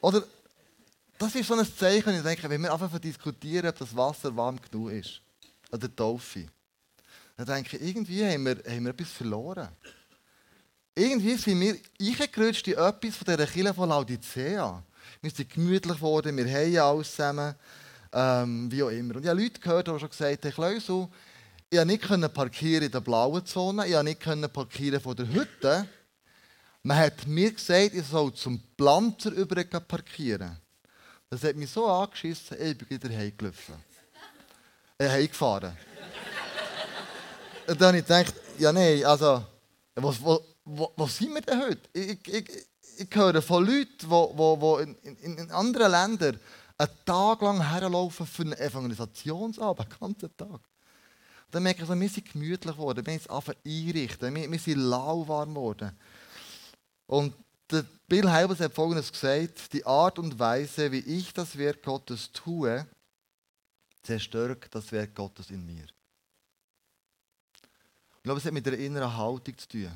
Oder 0.01 0.23
das 1.19 1.35
ist 1.35 1.49
so 1.49 1.55
ein 1.55 1.77
Zeichen, 1.77 2.15
ich 2.15 2.23
denke, 2.23 2.49
wenn 2.49 2.63
wir 2.63 2.73
einfach 2.73 2.99
diskutieren, 3.01 3.69
ob 3.69 3.77
das 3.77 3.95
Wasser 3.97 4.35
warm 4.37 4.59
genug 4.71 4.93
ist. 4.93 5.21
An 5.73 5.81
der 5.81 5.95
Taufe. 5.95 6.47
Dann 7.37 7.47
denke 7.47 7.77
ich, 7.77 7.83
irgendwie 7.83 8.25
haben 8.25 8.47
wir, 8.47 8.57
haben 8.69 8.85
wir 8.85 8.91
etwas 8.93 9.11
verloren. 9.11 9.69
Irgendwie 10.95 11.35
sind 11.35 11.61
wir 11.61 11.77
eingerutscht 12.01 12.69
in 12.69 12.75
etwas 12.75 13.17
von 13.17 13.25
dieser 13.27 13.47
Kirche 13.47 13.75
von 13.75 13.89
Laodicea 13.89 14.85
wir 15.23 15.31
sind 15.31 15.51
gemütlich 15.51 15.97
geworden, 15.97 16.37
wir 16.37 16.47
haben 16.47 16.79
alles 16.79 17.11
zusammen, 17.11 17.55
ähm, 18.13 18.71
wie 18.71 18.83
auch 18.83 18.89
immer. 18.89 19.17
Und 19.17 19.23
ich 19.23 19.29
habe 19.29 19.43
Leute 19.43 19.61
gehört, 19.61 19.89
die 19.89 19.99
schon 19.99 20.09
gesagt 20.09 20.45
haben, 20.45 20.55
Kleusel, 20.55 21.09
ich 21.71 21.79
konnte 21.79 22.19
nicht 22.19 22.35
parkieren 22.35 22.85
in 22.85 22.91
der 22.91 23.01
blauen 23.01 23.45
Zone, 23.47 23.87
ich 23.87 24.21
konnte 24.21 24.37
nicht 24.37 24.53
parkieren 24.53 25.01
von 25.01 25.17
der 25.17 25.29
Hütte. 25.29 25.87
Man 26.83 26.97
hat 26.97 27.27
mir 27.27 27.53
gesagt, 27.53 27.95
ich 27.95 28.07
soll 28.07 28.33
zum 28.35 28.61
Planter 28.77 29.31
über 29.33 29.63
parkieren. 29.65 30.57
Das 31.29 31.45
hat 31.45 31.55
mich 31.55 31.71
so 31.71 31.87
angeschissen, 31.87 32.57
ich 32.61 32.77
bin 32.77 32.91
wieder 32.91 33.15
heimgelaufen. 33.15 33.75
Äh, 34.99 35.09
heimgefahren. 35.09 35.77
Und 37.69 37.81
dann 37.81 37.89
habe 37.89 37.99
ich 37.99 38.05
gedacht, 38.05 38.35
ja 38.59 38.73
nein, 38.73 39.05
also, 39.05 39.45
was, 39.95 40.21
wo, 40.21 40.45
wo, 40.65 40.93
wo 40.97 41.07
sind 41.07 41.35
wir 41.35 41.41
denn 41.41 41.61
heute? 41.61 41.81
Ich, 41.93 42.27
ich, 42.27 42.67
ich 43.01 43.17
höre 43.17 43.41
von 43.41 43.67
Leuten, 43.67 44.09
die, 44.09 45.23
in, 45.23 45.39
in, 45.39 45.51
anderen 45.51 45.91
Ländern 45.91 46.41
einen 46.77 46.91
Tag 47.05 47.41
lang 47.43 47.61
herlaufen 47.61 48.27
für 48.27 48.43
einen 48.43 48.53
Evangelisationsabend, 48.53 49.81
einen 49.81 49.99
ganzen 49.99 50.37
Tag. 50.37 50.61
Dann 51.51 51.63
merke 51.63 51.83
ich, 51.83 51.89
wir 51.89 52.09
sind 52.09 52.33
gemütlich 52.33 52.77
geworden, 52.77 53.05
wir 53.05 53.19
sind 53.19 53.31
einfach 53.31 53.55
einrichten, 53.65 54.35
wir, 54.35 54.51
wir 54.51 54.59
sind 54.59 54.79
lauwarm 54.79 55.55
geworden. 55.55 55.99
Und 57.07 57.35
der 57.71 57.85
Bill 58.07 58.31
Heibels 58.31 58.61
hat 58.61 58.75
Folgendes 58.75 59.11
gesagt, 59.11 59.73
die 59.73 59.85
Art 59.85 60.19
und 60.19 60.39
Weise, 60.39 60.93
wie 60.93 60.99
ich 60.99 61.33
das 61.33 61.57
Werk 61.57 61.83
Gottes 61.83 62.31
tue, 62.33 62.87
zerstört 64.03 64.67
das 64.71 64.93
Werk 64.93 65.15
Gottes 65.15 65.51
in 65.51 65.65
mir. 65.65 65.87
Ich 68.17 68.23
glaube, 68.23 68.39
es 68.39 68.45
hat 68.45 68.53
mit 68.53 68.67
der 68.67 68.79
inneren 68.79 69.17
Haltung 69.17 69.57
zu 69.57 69.69
tun. 69.69 69.91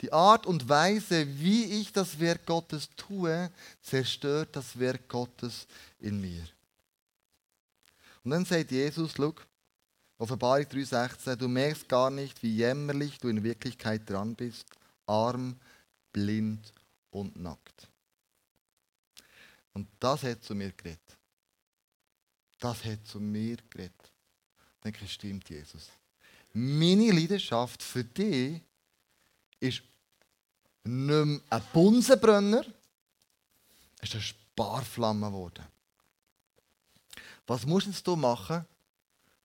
Die 0.00 0.12
Art 0.12 0.46
und 0.46 0.68
Weise, 0.68 1.26
wie 1.38 1.80
ich 1.80 1.92
das 1.92 2.18
Werk 2.20 2.46
Gottes 2.46 2.88
tue, 2.96 3.50
zerstört 3.82 4.54
das 4.54 4.78
Werk 4.78 5.08
Gottes 5.08 5.66
in 5.98 6.20
mir. 6.20 6.46
Und 8.24 8.32
dann 8.32 8.44
sagt 8.44 8.72
Jesus, 8.72 9.12
schau, 9.16 9.34
Offenbarung 10.18 10.64
3,16, 10.64 11.36
du 11.36 11.48
merkst 11.48 11.88
gar 11.88 12.10
nicht, 12.10 12.42
wie 12.42 12.56
jämmerlich 12.56 13.18
du 13.18 13.28
in 13.28 13.42
Wirklichkeit 13.42 14.08
dran 14.08 14.34
bist, 14.34 14.66
arm, 15.06 15.56
blind 16.12 16.72
und 17.10 17.36
nackt. 17.36 17.88
Und 19.74 19.88
das 20.00 20.22
hat 20.22 20.42
zu 20.42 20.54
mir 20.54 20.72
geredet. 20.72 21.18
Das 22.58 22.82
hat 22.84 23.06
zu 23.06 23.20
mir 23.20 23.58
geredet. 23.68 23.92
Ich 24.76 24.82
denke, 24.82 25.06
stimmt, 25.06 25.50
Jesus. 25.50 25.90
Meine 26.54 27.12
Leidenschaft 27.12 27.82
für 27.82 28.02
dich 28.02 28.62
ist 29.60 29.82
nicht 30.84 31.24
mehr 31.24 31.40
ein 31.50 31.62
Bunsenbrenner, 31.72 32.64
es 34.00 34.08
ist 34.08 34.14
eine 34.14 34.22
Sparflamme 34.22 35.26
geworden. 35.26 35.64
Was 37.46 37.64
musst 37.64 38.06
du 38.06 38.16
machen, 38.16 38.64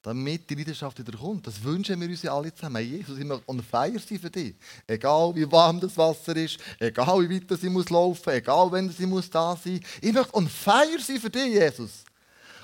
damit 0.01 0.49
die 0.49 0.55
Leidenschaft 0.55 0.97
wieder 0.99 1.17
kommt? 1.17 1.45
Das 1.45 1.61
wünschen 1.63 1.99
wir 2.01 2.09
uns 2.09 2.25
alle 2.25 2.53
zusammen. 2.53 2.83
Jesus, 2.83 3.17
ich 3.17 3.25
möchte 3.25 3.47
on 3.47 3.61
fire 3.61 3.99
sein 3.99 4.19
für 4.19 4.29
dich. 4.29 4.55
Egal 4.87 5.35
wie 5.35 5.51
warm 5.51 5.79
das 5.79 5.95
Wasser 5.97 6.35
ist, 6.35 6.57
egal 6.79 7.29
wie 7.29 7.35
weit 7.35 7.59
sie 7.59 7.69
muss 7.69 7.89
laufen, 7.89 8.29
egal 8.29 8.71
wenn 8.71 8.89
sie 8.89 9.05
muss 9.05 9.29
da 9.29 9.55
sein. 9.55 9.79
Ich 10.01 10.13
möchte 10.13 10.33
on 10.33 10.47
fire 10.47 10.99
sein 10.99 11.19
für 11.19 11.29
dich, 11.29 11.53
Jesus. 11.53 12.03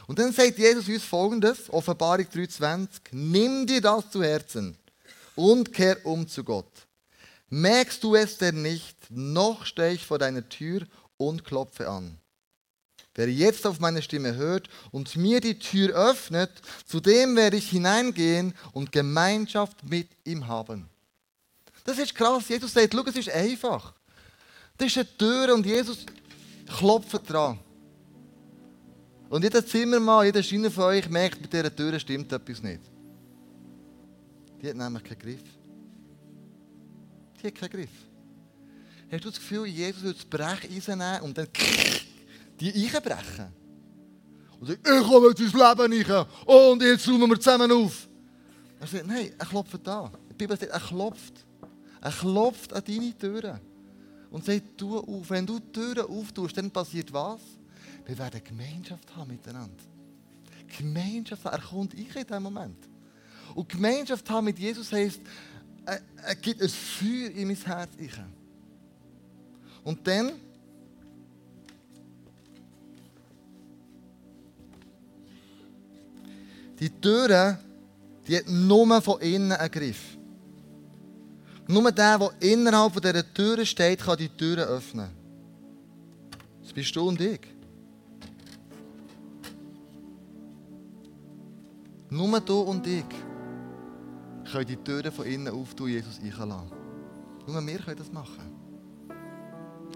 Und 0.07 0.17
dann 0.17 0.31
sagt 0.31 0.57
Jesus 0.57 0.87
uns 0.87 1.03
folgendes, 1.03 1.69
Offenbarung 1.69 2.25
3,20: 2.25 2.87
Nimm 3.11 3.67
dir 3.67 3.81
das 3.81 4.09
zu 4.09 4.23
Herzen 4.23 4.75
und 5.35 5.71
kehr 5.71 6.03
um 6.05 6.27
zu 6.27 6.43
Gott. 6.43 6.86
Merkst 7.49 8.03
du 8.03 8.15
es 8.15 8.37
denn 8.37 8.61
nicht, 8.61 8.97
noch 9.09 9.65
stehe 9.65 9.93
ich 9.93 10.05
vor 10.05 10.19
deiner 10.19 10.47
Tür 10.49 10.81
und 11.17 11.45
klopfe 11.45 11.89
an. 11.89 12.17
Wer 13.15 13.31
jetzt 13.31 13.65
auf 13.65 13.79
meine 13.79 14.01
Stimme 14.01 14.35
hört 14.35 14.69
und 14.91 15.15
mir 15.15 15.39
die 15.41 15.57
Tür 15.57 15.89
öffnet, 15.95 16.51
zu 16.85 16.99
dem 16.99 17.35
werde 17.35 17.57
ich 17.57 17.69
hineingehen 17.69 18.53
und 18.73 18.91
Gemeinschaft 18.91 19.83
mit 19.83 20.09
ihm 20.23 20.47
haben. 20.47 20.87
Das 21.83 21.97
ist 21.97 22.13
krass. 22.13 22.47
Jesus 22.49 22.73
sagt, 22.73 22.93
schau, 22.93 23.03
es 23.07 23.15
ist 23.15 23.29
einfach. 23.31 23.93
Das 24.77 24.87
ist 24.87 24.97
eine 24.97 25.17
Tür 25.17 25.55
und 25.55 25.65
Jesus 25.65 26.05
klopft 26.77 27.27
dran. 27.27 27.59
Und 29.29 29.43
jeder 29.43 29.65
Zimmermann, 29.65 30.25
jeder 30.25 30.43
Scheiner 30.43 30.69
von 30.69 30.83
euch 30.83 31.09
merkt, 31.09 31.41
mit 31.41 31.51
dieser 31.51 31.75
Tür 31.75 31.99
stimmt 31.99 32.31
etwas 32.31 32.61
nicht. 32.61 32.81
Die 34.61 34.69
hat 34.69 34.75
nämlich 34.75 35.03
keinen 35.03 35.19
Griff. 35.19 35.43
Die 37.41 37.47
hat 37.47 37.55
keinen 37.55 37.69
Griff. 37.69 37.89
Hast 39.11 39.23
du 39.23 39.29
das 39.29 39.39
Gefühl, 39.39 39.65
Jesus 39.67 40.03
würde 40.03 40.17
das 40.17 40.25
Brecheisen 40.25 40.97
nehmen 40.97 41.21
und 41.21 41.37
dann 41.37 41.47
die 42.59 42.73
einbrechen? 42.73 43.53
Und 44.59 44.67
sagt, 44.67 44.87
ich 44.87 45.07
komme 45.07 45.27
jetzt 45.29 45.39
ins 45.39 45.53
Leben 45.53 46.11
rein 46.11 46.25
und 46.45 46.81
jetzt 46.81 47.07
räumen 47.07 47.29
wir 47.29 47.39
zusammen 47.39 47.71
auf. 47.71 48.07
Er 48.79 48.87
sagt, 48.87 49.07
nein, 49.07 49.31
er 49.37 49.45
klopft 49.45 49.87
an. 49.87 50.11
Die 50.29 50.33
Bibel 50.33 50.57
sagt, 50.57 50.71
er 50.71 50.79
klopft. 50.79 51.45
Er 52.01 52.11
klopft 52.11 52.73
an 52.73 52.83
deine 52.85 53.17
Türen 53.17 53.59
und 54.29 54.45
sagt, 54.45 54.77
tu 54.77 54.97
auf. 54.97 55.29
Wenn 55.29 55.45
du 55.45 55.59
die 55.59 55.71
Türen 55.71 56.05
auftust, 56.05 56.57
dann 56.57 56.69
passiert 56.71 57.11
was? 57.13 57.41
Wir 58.05 58.17
werden 58.17 58.41
Gemeinschaft 58.43 59.15
haben 59.15 59.31
miteinander. 59.31 59.83
Gemeinschaft 60.77 61.45
haben. 61.45 61.55
Er 61.55 61.61
kommt 61.61 61.93
ich 61.93 62.15
in 62.15 62.25
diesem 62.25 62.43
Moment. 62.43 62.77
Und 63.55 63.69
Gemeinschaft 63.69 64.29
haben 64.29 64.45
mit 64.45 64.59
Jesus 64.59 64.91
heisst, 64.91 65.21
er, 65.87 66.01
er 66.23 66.35
gibt 66.35 66.61
ein 66.61 66.69
Feuer 66.69 67.29
in 67.31 67.47
mein 67.47 67.55
Herz. 67.55 67.91
Und 69.83 70.05
dann 70.05 70.33
die 76.79 76.89
Türe, 76.89 77.57
die 78.27 78.37
hat 78.37 78.47
nur 78.47 79.01
von 79.01 79.21
innen 79.21 79.53
einen 79.53 79.71
Griff. 79.71 80.17
Nur 81.67 81.91
der, 81.91 82.17
der 82.17 82.31
innerhalb 82.39 83.01
dieser 83.01 83.33
Türe 83.33 83.65
steht, 83.65 83.99
kann 83.99 84.17
die 84.17 84.29
Türe 84.29 84.63
öffnen. 84.63 85.09
Das 86.61 86.73
bist 86.73 86.95
du 86.95 87.07
und 87.07 87.19
ich. 87.21 87.41
Nur 92.09 92.39
du 92.41 92.59
und 92.61 92.85
ich 92.87 93.26
können 94.51 94.65
die 94.65 94.77
Türen 94.77 95.11
von 95.11 95.25
innen 95.25 95.53
auftun, 95.53 95.89
Jesus 95.89 96.19
einladen. 96.19 96.71
Nur 97.45 97.65
wir 97.65 97.79
können 97.79 97.97
das 97.97 98.11
machen. 98.11 98.57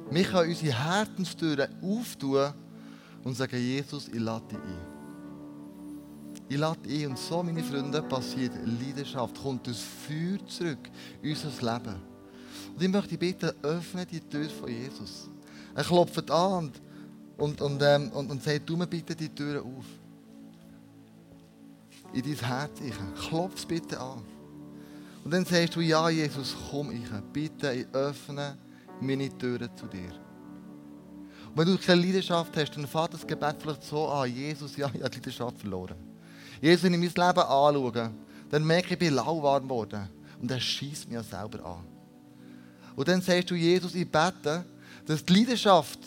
Wir 0.10 0.24
können 0.24 0.50
unsere 0.50 0.74
Herzenstüren 0.74 1.70
auftun 1.82 2.54
und 3.24 3.36
sagen, 3.36 3.58
Jesus, 3.58 4.08
ich 4.08 4.20
lade 4.20 4.46
dich 4.48 4.58
ein. 4.58 4.92
Ich 6.50 6.58
lade 6.58 6.80
dich 6.82 7.04
ein. 7.04 7.12
Und 7.12 7.18
so, 7.18 7.44
meine 7.44 7.64
Freunde, 7.64 8.02
passiert 8.02 8.54
Leidenschaft, 8.66 9.42
kommt 9.42 9.68
das 9.68 9.80
Feuer 9.80 10.46
zurück 10.48 10.90
in 11.22 11.32
unser 11.32 11.50
Leben. 11.74 11.96
Und 12.76 12.82
ich 12.82 12.90
möchte 12.90 13.18
bitten, 13.18 13.52
öffne 13.62 14.06
die 14.06 14.20
Tür 14.20 14.50
von 14.50 14.70
Jesus. 14.70 15.30
Er 15.76 15.84
klopft 15.84 16.30
an 16.30 16.72
und, 17.38 17.62
und, 17.62 17.82
ähm, 17.82 18.12
und, 18.12 18.32
und 18.32 18.44
sagt, 18.44 18.68
tu 18.68 18.76
mir 18.76 18.88
bitte 18.88 19.16
die 19.16 19.30
Tür 19.30 19.62
auf. 19.64 19.86
In 22.14 22.24
dein 22.24 22.36
Herz. 22.36 22.72
Klopf 23.30 23.56
es 23.56 23.66
bitte 23.66 24.00
an. 24.00 24.22
Und 25.24 25.32
dann 25.32 25.46
sagst 25.46 25.76
du, 25.76 25.82
ja, 25.82 26.10
Jesus, 26.10 26.56
komm 26.70 26.92
ich. 26.92 27.10
Bitte, 27.32 27.72
ich 27.74 27.88
öffne 27.94 28.58
meine 29.00 29.30
Türen 29.38 29.70
zu 29.76 29.86
dir. 29.88 30.12
Und 31.50 31.58
wenn 31.58 31.68
du 31.68 31.78
keine 31.78 32.02
Leidenschaft 32.02 32.56
hast, 32.56 32.76
dann 32.76 32.88
fängt 32.88 33.14
das 33.14 33.28
Gebet 33.28 33.58
vielleicht 33.60 33.84
so 33.84 34.08
an, 34.08 34.34
Jesus, 34.34 34.78
ja, 34.78 34.90
ich 34.94 35.02
habe 35.02 35.10
die 35.10 35.18
Leidenschaft 35.18 35.60
verloren. 35.60 35.96
Jesus, 36.62 36.84
wenn 36.84 36.94
ich 36.94 37.00
mein 37.16 37.28
Leben 37.28 37.40
anschaue, 37.40 38.12
dann 38.50 38.66
merke 38.66 38.88
ich, 38.88 38.92
ich 38.94 39.00
bin 39.00 39.14
lauwarm 39.16 39.64
geworden. 39.64 40.10
Und 40.42 40.50
er 40.50 40.60
schießt 40.60 41.08
mich 41.08 41.16
ja 41.16 41.24
selber 41.24 41.64
an. 41.66 41.86
Und 42.96 43.08
dann 43.08 43.22
sagst 43.22 43.52
du, 43.52 43.56
Jesus, 43.56 43.96
ich 43.96 44.10
bete, 44.10 44.66
dass 45.06 45.24
die 45.24 45.34
Leidenschaft 45.34 46.00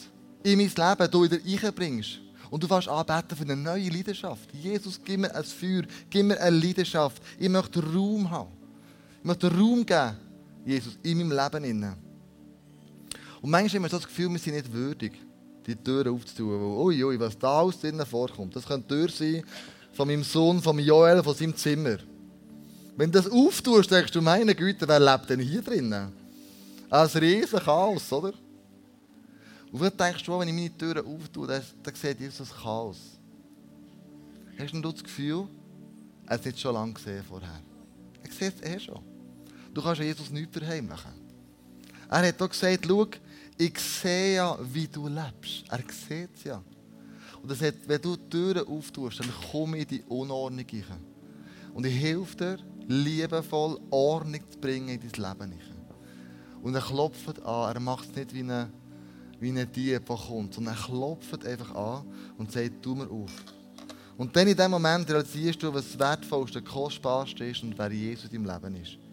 in 0.43 0.59
mein 0.59 0.69
Leben 0.69 1.11
du 1.11 1.23
wieder 1.23 1.39
reinbringst. 1.45 2.21
Und 2.51 2.63
du 2.63 2.69
fährst 2.69 2.89
anbeten 2.89 3.37
für 3.37 3.45
eine 3.45 3.57
neue 3.57 3.89
Leidenschaft. 3.89 4.53
Jesus, 4.53 5.01
gib 5.03 5.21
mir 5.21 5.35
ein 5.35 5.45
Feuer, 5.45 5.83
gib 6.11 6.27
mir 6.27 6.41
eine 6.41 6.57
Leidenschaft. 6.57 7.23
Ich 7.39 7.49
möchte 7.49 7.83
Raum 7.83 8.31
haben. 8.31 8.64
Ich 9.25 9.27
möchte 9.27 9.51
Raum 9.51 9.87
geben, 9.87 10.17
Jesus, 10.67 10.99
in 11.03 11.17
meinem 11.17 11.31
Leben. 11.31 11.97
Und 13.41 13.51
manchmal 13.51 13.77
haben 13.77 13.83
wir 13.85 13.89
so 13.89 13.97
das 13.97 14.07
Gefühl, 14.07 14.29
wir 14.29 14.39
sind 14.39 14.53
nicht 14.53 14.71
würdig, 14.71 15.13
die 15.67 15.75
Tür 15.77 16.13
aufzutun. 16.13 16.61
Ui, 16.61 17.03
ui, 17.03 17.19
was 17.19 17.39
da 17.39 17.61
aus 17.61 17.81
drinnen 17.81 18.05
vorkommt. 18.05 18.55
Das 18.55 18.67
könnte 18.67 18.87
die 18.87 18.95
Tür 18.95 19.09
sein 19.09 19.43
von 19.95 20.09
meinem 20.09 20.23
Sohn, 20.25 20.61
von 20.61 20.79
Joel, 20.79 21.23
von 21.23 21.35
seinem 21.35 21.57
Zimmer. 21.57 21.97
Wenn 22.99 23.11
du 23.11 23.19
das 23.19 23.33
auftust, 23.33 23.91
denkst 23.91 24.13
du, 24.13 24.21
meine 24.21 24.55
Güte, 24.55 24.87
wer 24.87 25.01
lebt 25.01 25.31
denn 25.31 25.41
hier 25.41 25.63
drinnen? 25.63 26.13
Ein 26.91 27.07
riesen 27.07 27.61
Chaos, 27.61 28.13
oder? 28.13 28.35
Und 29.73 29.81
dann 29.81 29.97
denkst 29.97 30.23
du, 30.23 30.39
wenn 30.39 30.49
ich 30.49 30.55
meine 30.55 30.77
Türen 30.77 31.07
auftue, 31.07 31.47
dann, 31.47 31.63
dann 31.83 31.95
sieht 31.95 32.21
Jesus 32.21 32.51
das 32.51 32.63
Chaos. 32.63 32.99
Hast 34.59 34.75
du 34.75 34.83
das 34.83 35.03
Gefühl, 35.03 35.49
er 36.27 36.35
hat 36.35 36.41
es 36.41 36.45
nicht 36.45 36.61
schon 36.61 36.75
lange 36.75 36.93
gesehen 36.93 37.25
vorher? 37.27 37.63
Er 38.23 38.31
sieht 38.31 38.63
es 38.63 38.71
eh 38.71 38.79
schon. 38.79 39.14
Du 39.75 39.83
kannst 39.83 40.01
Jesus 40.01 40.31
nichts 40.31 40.57
verheimlichen. 40.57 41.11
Er 42.09 42.29
hat 42.29 42.41
auch 42.41 42.49
gesagt, 42.49 42.87
schau, 42.87 43.07
ich 43.59 43.79
sehe 43.79 44.37
ja, 44.37 44.57
wie 44.73 44.87
du 44.87 45.09
lebst. 45.09 45.65
Er 45.69 45.79
sieht 45.79 46.31
es 46.37 46.45
ja. 46.45 46.63
Und 47.43 47.51
er 47.51 47.57
sagt, 47.57 47.89
wenn 47.89 48.01
du 48.01 48.17
die 48.17 48.29
Türen 48.31 48.67
auftust, 48.69 49.21
dann 49.21 49.31
komme 49.51 49.79
ich 49.79 49.91
in 49.91 49.99
die 49.99 50.05
Unordnung 50.05 50.65
rein. 50.71 51.05
Und 51.75 51.87
ich 51.87 52.01
helfe 52.01 52.37
dir, 52.37 52.59
liebevoll 52.87 53.81
Ordnung 53.91 54.41
zu 54.49 54.59
bringen 54.59 54.89
in 54.89 55.01
dein 55.01 55.11
Leben 55.11 55.53
rein. 55.53 55.61
Und 56.63 56.75
er 56.75 56.81
klopft 56.81 57.43
an. 57.45 57.75
Er 57.75 57.81
macht 57.81 58.09
es 58.11 58.17
nicht 58.17 58.33
wie 58.33 58.45
ein, 58.45 58.73
wie 59.41 59.51
ein 59.51 59.73
Dieb, 59.73 60.07
der 60.07 60.17
kommt, 60.17 60.55
sondern 60.55 60.75
er 60.75 60.83
klopft 60.83 61.45
einfach 61.45 61.75
an 61.75 62.07
und 62.39 62.53
sagt, 62.53 62.81
tu 62.81 62.95
mir 62.95 63.11
auf. 63.11 63.33
Und 64.17 64.35
dann 64.37 64.47
in 64.47 64.57
dem 64.57 64.71
Moment 64.71 65.11
realisierst 65.11 65.63
du, 65.63 65.75
was 65.75 65.89
das 65.89 65.99
Wertvollste, 65.99 66.63
Kostbarste 66.63 67.45
ist 67.45 67.63
und 67.65 67.77
wer 67.77 67.91
Jesus 67.91 68.31
in 68.31 68.45
deinem 68.45 68.63
Leben 68.63 68.83
ist. 68.83 69.04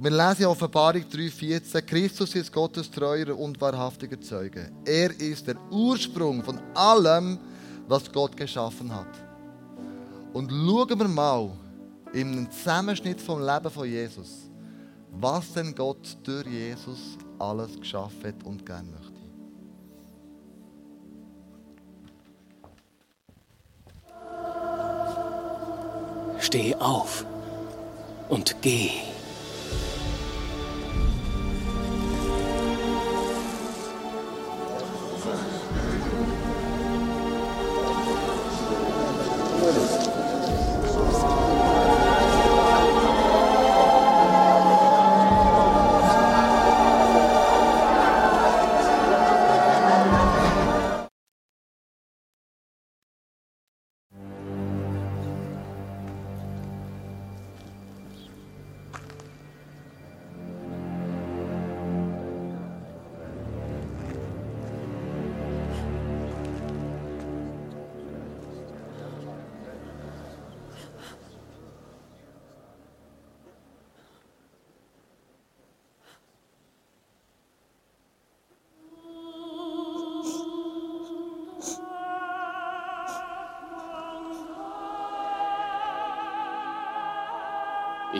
Wir 0.00 0.12
lesen 0.12 0.42
in 0.42 0.46
Offenbarung 0.46 1.02
3,14, 1.02 1.82
Christus 1.82 2.32
ist 2.36 2.52
Gottes 2.52 2.88
treuer 2.88 3.36
und 3.36 3.60
wahrhaftiger 3.60 4.20
Zeuge. 4.20 4.70
Er 4.84 5.10
ist 5.20 5.48
der 5.48 5.56
Ursprung 5.72 6.44
von 6.44 6.60
allem, 6.72 7.36
was 7.88 8.12
Gott 8.12 8.36
geschaffen 8.36 8.94
hat. 8.94 9.08
Und 10.32 10.52
schauen 10.52 11.00
wir 11.00 11.08
mal 11.08 11.50
im 12.12 12.48
Zusammenschnitt 12.48 13.20
vom 13.20 13.44
Leben 13.44 13.70
von 13.72 13.88
Jesus, 13.88 14.48
was 15.10 15.52
denn 15.52 15.74
Gott 15.74 16.16
durch 16.22 16.46
Jesus 16.46 17.18
alles 17.40 17.76
geschaffen 17.80 18.22
hat 18.24 18.44
und 18.44 18.64
gerne 18.64 18.88
möchte. 18.90 19.18
Steh 26.38 26.72
auf 26.76 27.26
und 28.28 28.54
geh. 28.62 29.17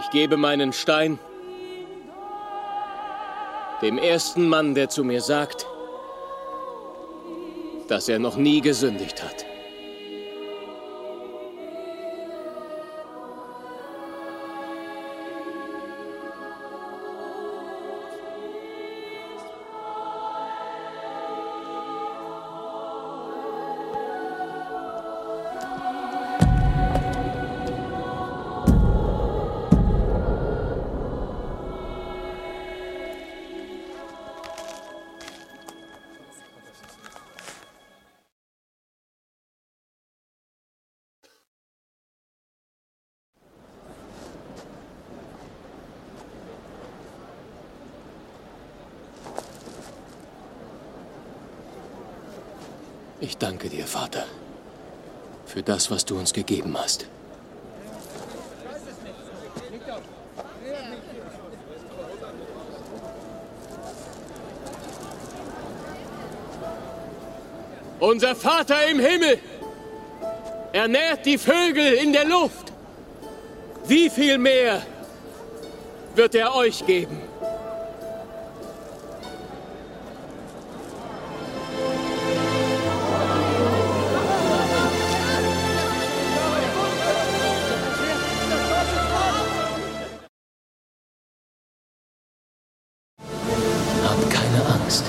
Ich 0.08 0.12
gebe 0.12 0.38
meinen 0.38 0.72
Stein 0.72 1.18
dem 3.82 3.98
ersten 3.98 4.48
Mann, 4.48 4.74
der 4.74 4.88
zu 4.88 5.04
mir 5.04 5.20
sagt, 5.20 5.66
dass 7.88 8.08
er 8.08 8.18
noch 8.18 8.36
nie 8.36 8.62
gesündigt 8.62 9.22
hat. 9.22 9.44
Ich 53.28 53.36
danke 53.36 53.68
dir, 53.68 53.86
Vater, 53.86 54.24
für 55.44 55.62
das, 55.62 55.90
was 55.90 56.02
du 56.06 56.18
uns 56.18 56.32
gegeben 56.32 56.74
hast. 56.78 57.06
Unser 68.00 68.34
Vater 68.34 68.86
im 68.86 68.98
Himmel 68.98 69.38
ernährt 70.72 71.26
die 71.26 71.36
Vögel 71.36 71.92
in 72.02 72.14
der 72.14 72.24
Luft. 72.24 72.72
Wie 73.86 74.08
viel 74.08 74.38
mehr 74.38 74.80
wird 76.14 76.34
er 76.34 76.54
euch 76.54 76.86
geben? 76.86 77.20
Hab 94.08 94.30
keine 94.30 94.64
Angst. 94.64 95.04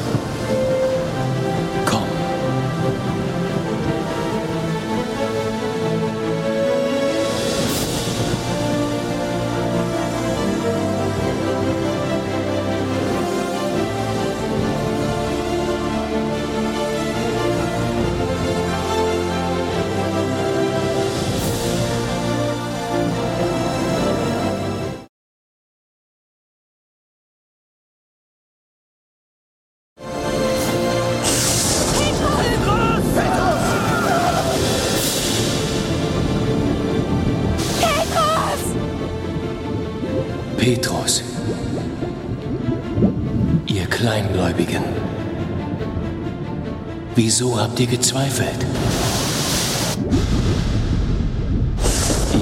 Wieso 47.40 47.58
habt 47.58 47.80
ihr 47.80 47.88
gezweifelt? 47.88 48.66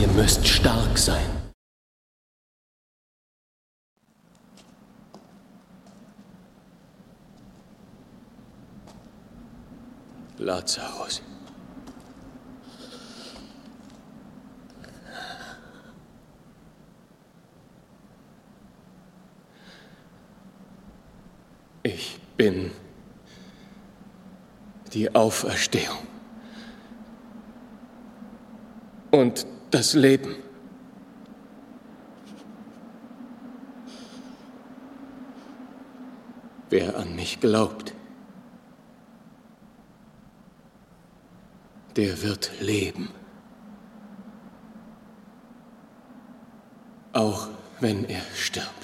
Ihr 0.01 0.07
müsst 0.07 0.47
stark 0.47 0.97
sein. 0.97 1.23
Lazarus. 10.39 11.21
Ich 21.83 22.19
bin 22.35 22.71
die 24.93 25.13
Auferstehung 25.13 26.07
und 29.11 29.45
das 29.71 29.93
Leben. 29.93 30.35
Wer 36.69 36.97
an 36.97 37.15
mich 37.15 37.39
glaubt, 37.39 37.93
der 41.95 42.21
wird 42.21 42.51
leben. 42.59 43.09
Auch 47.13 47.47
wenn 47.79 48.05
er 48.05 48.21
stirbt. 48.35 48.76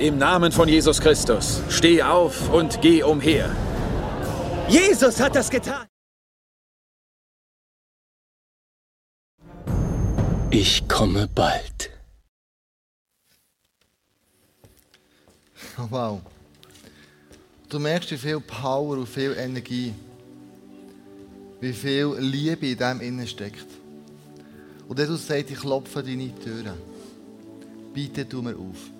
Im 0.00 0.18
Namen 0.18 0.50
von 0.50 0.68
Jesus 0.68 1.00
Christus, 1.00 1.60
steh 1.68 2.02
auf 2.02 2.50
und 2.50 2.80
geh 2.80 3.02
umher. 3.02 3.54
Jesus 4.68 5.20
hat 5.20 5.36
das 5.36 5.48
getan. 5.50 5.86
Ich 10.50 10.88
komme 10.88 11.28
bald. 11.28 11.90
Oh, 15.78 15.86
wow. 15.90 16.20
Du 17.68 17.78
merkst, 17.78 18.10
wie 18.10 18.16
viel 18.16 18.40
Power 18.40 18.96
und 18.98 19.08
viel 19.08 19.36
Energie 19.36 19.94
wie 21.60 21.72
viel 21.74 22.16
Liebe 22.18 22.68
in 22.68 22.78
dem 22.78 23.00
innen 23.00 23.26
steckt. 23.26 23.66
Und 24.88 24.98
Jesus 24.98 25.26
sagt, 25.26 25.50
ich 25.50 25.58
klopfe 25.58 26.02
deine 26.02 26.34
Türen. 26.34 26.78
Bitte 27.92 28.28
tu 28.28 28.42
mir 28.42 28.56
auf. 28.56 28.99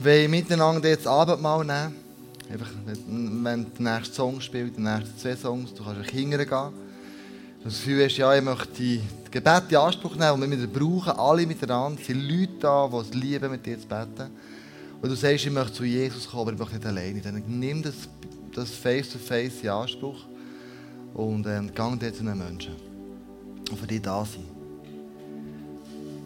Wir 0.00 0.28
miteinander 0.28 0.88
jetzt 0.88 1.08
Abendmahl 1.08 1.64
nehmen. 1.64 1.96
Einfach, 2.48 2.70
wenn 2.86 3.66
der 3.76 3.96
nächste 3.96 4.14
Song 4.14 4.40
spielt, 4.40 4.76
die 4.76 4.80
nächsten 4.80 5.18
zwei 5.18 5.34
Songs, 5.34 5.74
du 5.74 5.82
kannst 5.82 6.10
hingern 6.10 6.46
gehen. 6.46 6.72
Das 7.64 7.74
Gefühl 7.74 8.04
hast, 8.04 8.16
ja, 8.16 8.32
ich 8.32 8.42
möchte 8.42 8.68
die 8.78 9.00
Gebete 9.28 9.66
in 9.70 9.76
Anspruch 9.76 10.14
nehmen, 10.14 10.40
die 10.40 10.50
wir 10.52 10.58
wieder 10.58 10.78
brauchen, 10.78 11.18
alle 11.18 11.46
miteinander. 11.46 12.00
Es 12.00 12.06
sind 12.06 12.22
Leute 12.28 12.52
da, 12.60 12.88
die 12.88 12.96
es 12.96 13.14
lieben, 13.14 13.50
mit 13.50 13.66
dir 13.66 13.78
zu 13.78 13.88
beten. 13.88 14.30
Und 15.02 15.08
du 15.08 15.16
sagst, 15.16 15.44
ich 15.44 15.50
möchte 15.50 15.72
zu 15.72 15.84
Jesus 15.84 16.28
kommen, 16.28 16.42
aber 16.42 16.52
ich 16.52 16.58
möchte 16.58 16.76
nicht 16.76 16.86
alleine. 16.86 17.20
Dann 17.20 17.42
nimm 17.48 17.82
das, 17.82 17.94
das 18.54 18.70
Face-to-Face 18.70 19.54
-face 19.54 19.62
in 19.64 19.68
Anspruch 19.68 20.24
und 21.14 21.44
ähm, 21.48 21.74
gang 21.74 21.98
dort 21.98 22.14
zu 22.14 22.22
den 22.22 22.38
Menschen, 22.38 22.76
die 23.68 23.74
für 23.74 23.86
dich 23.88 24.00
da 24.00 24.24
sind. 24.24 24.44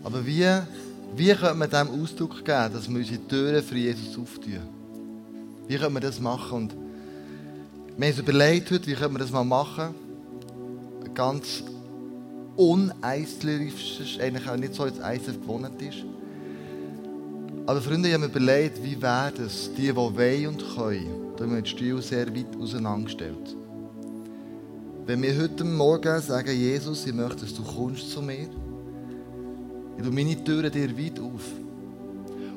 Aber 0.05 0.27
wie, 0.27 0.47
wie 1.15 1.35
könnte 1.35 1.55
man 1.55 1.69
dem 1.69 2.03
Ausdruck 2.03 2.45
geben, 2.45 2.73
dass 2.73 2.89
wir 2.89 2.97
unsere 2.97 3.29
Türen 3.29 3.63
für 3.63 3.77
Jesus 3.77 4.19
auftun? 4.19 4.61
Wie 5.69 5.77
können 5.77 5.95
wir 5.95 6.01
das 6.01 6.21
machen? 6.21 6.63
Und 6.63 6.75
wir 7.97 8.07
haben 8.07 8.13
uns 8.13 8.19
überlegt 8.19 8.71
heute, 8.71 8.87
wie 8.87 8.95
können 8.95 9.15
wir 9.15 9.19
das 9.19 9.31
mal 9.31 9.45
machen? 9.45 9.95
Ganz 11.15 11.63
uneistlerisch, 12.57 14.19
eigentlich 14.21 14.49
auch 14.49 14.57
nicht 14.57 14.75
so, 14.75 14.85
als 14.85 15.01
Eisler 15.01 15.35
gewohnt 15.35 15.81
ist. 15.83 16.05
Aber 17.67 17.81
Freunde, 17.81 18.09
ich 18.09 18.15
habe 18.15 18.27
mir 18.27 18.31
überlegt, 18.31 18.83
wie 18.83 19.01
wäre 19.01 19.33
es, 19.47 19.71
die, 19.77 19.83
die 19.83 19.95
wollen 19.95 20.47
und 20.49 20.65
können, 20.75 21.33
da 21.37 21.45
haben 21.45 21.55
wir 21.55 21.63
den 21.63 21.67
Stil 21.67 22.03
sehr 22.03 22.35
weit 22.35 22.57
auseinandergestellt. 22.59 23.57
Wenn 25.07 25.23
wir 25.23 25.37
heute 25.37 25.65
Morgen 25.65 26.21
sagen, 26.21 26.57
Jesus, 26.57 27.07
ich 27.07 27.15
möchte, 27.15 27.43
dass 27.43 27.55
du 27.55 27.63
kommst 27.63 28.11
zu 28.11 28.23
mir, 28.23 28.49
ich 30.03 30.09
tue 30.09 30.15
meine 30.15 30.45
Türen 30.45 30.73
dir 30.73 30.99
weit 30.99 31.21
auf 31.21 31.45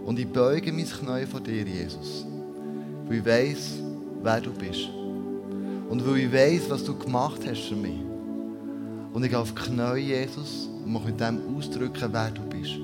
und 0.05 0.19
ich 0.19 0.27
beuge 0.27 0.71
mein 0.71 0.85
Knie 0.85 1.25
vor 1.25 1.41
dir, 1.41 1.63
Jesus 1.63 2.25
weil 3.07 3.17
ich 3.17 3.25
weiss, 3.25 3.79
wer 4.21 4.41
du 4.41 4.51
bist. 4.51 4.89
Und 5.89 6.05
weil 6.05 6.17
ich 6.17 6.33
weiss, 6.33 6.69
was 6.69 6.83
du 6.83 6.97
gemacht 6.97 7.41
hast 7.47 7.67
für 7.67 7.75
mich. 7.75 7.99
Und 9.13 9.23
ich 9.23 9.29
gehe 9.29 9.39
auf 9.39 9.53
die 9.53 9.61
Knie, 9.61 9.99
Jesus, 9.99 10.69
und 10.83 10.91
möchte 10.91 11.11
mit 11.11 11.19
dem 11.19 11.55
ausdrücken, 11.55 12.09
wer 12.11 12.31
du 12.31 12.41
bist. 12.43 12.77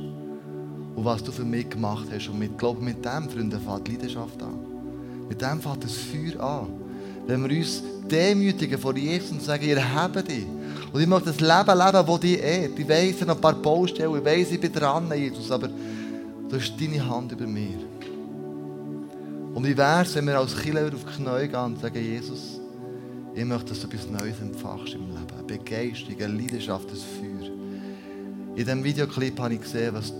Und 0.96 1.06
was 1.06 1.24
du 1.24 1.32
für 1.32 1.44
mich 1.44 1.70
gemacht 1.70 2.08
hast. 2.14 2.30
Und 2.30 2.40
mit, 2.40 2.58
glaube, 2.58 2.82
mit 2.82 3.04
dem, 3.04 3.30
Freunde, 3.30 3.60
fängt 3.60 3.88
die 3.88 3.94
Leidenschaft 3.94 4.42
an. 4.42 4.60
Mit 5.28 5.42
dem 5.42 5.60
fängt 5.60 5.84
das 5.84 5.98
Feuer 5.98 6.40
an. 6.40 6.68
Wenn 7.28 7.48
wir 7.48 7.58
uns 7.58 7.84
demütigen 8.10 8.80
vor 8.80 8.96
Jesus 8.96 9.32
und 9.32 9.42
sagen, 9.42 9.64
ihr 9.64 9.94
habt 9.94 10.28
dich. 10.28 10.46
Und 10.92 11.00
ich 11.00 11.08
möchte 11.08 11.32
das 11.32 11.40
Leben 11.40 11.78
leben, 11.78 12.06
das 12.08 12.20
dich 12.20 12.40
ehrt. 12.40 12.80
Ich 12.80 12.90
weiss, 12.90 13.22
noch 13.22 13.36
ein 13.36 13.42
paar 13.42 13.56
Baustellen, 13.56 14.18
ich 14.18 14.26
weiss, 14.26 14.52
ich 14.52 14.60
bin 14.60 14.74
dran, 14.74 15.12
Jesus, 15.16 15.50
aber 15.52 15.70
du 15.70 16.56
hast 16.56 16.74
deine 16.80 17.08
Hand 17.08 17.32
über 17.32 17.48
mir. 17.48 17.80
Und 19.54 19.66
wie 19.66 19.78
wäre 19.78 20.02
es, 20.02 20.16
wenn 20.16 20.28
wir 20.28 20.38
als 20.38 20.58
Killer 20.58 20.88
auf 20.88 21.06
die 21.06 21.24
Knie 21.24 21.48
gehen 21.48 21.60
und 21.60 21.80
sagen, 21.80 22.02
Jesus, 22.02 22.60
ich 23.34 23.46
möchte, 23.46 23.70
dass 23.70 23.82
du 23.82 23.88
etwas 23.88 24.10
Neues 24.10 24.40
entfachst 24.42 24.94
im 24.94 25.08
Leben. 25.08 25.28
Eine 25.38 25.44
Begeisterung, 25.44 26.22
eine 26.22 26.34
Leidenschaft, 26.34 26.90
ein 26.90 26.96
Feuer. 26.96 27.50
In 28.56 28.56
diesem 28.56 28.84
Videoclip 28.84 29.40
habe 29.40 29.54
ich 29.54 29.62
gesehen, 29.62 29.94
was, 29.94 30.14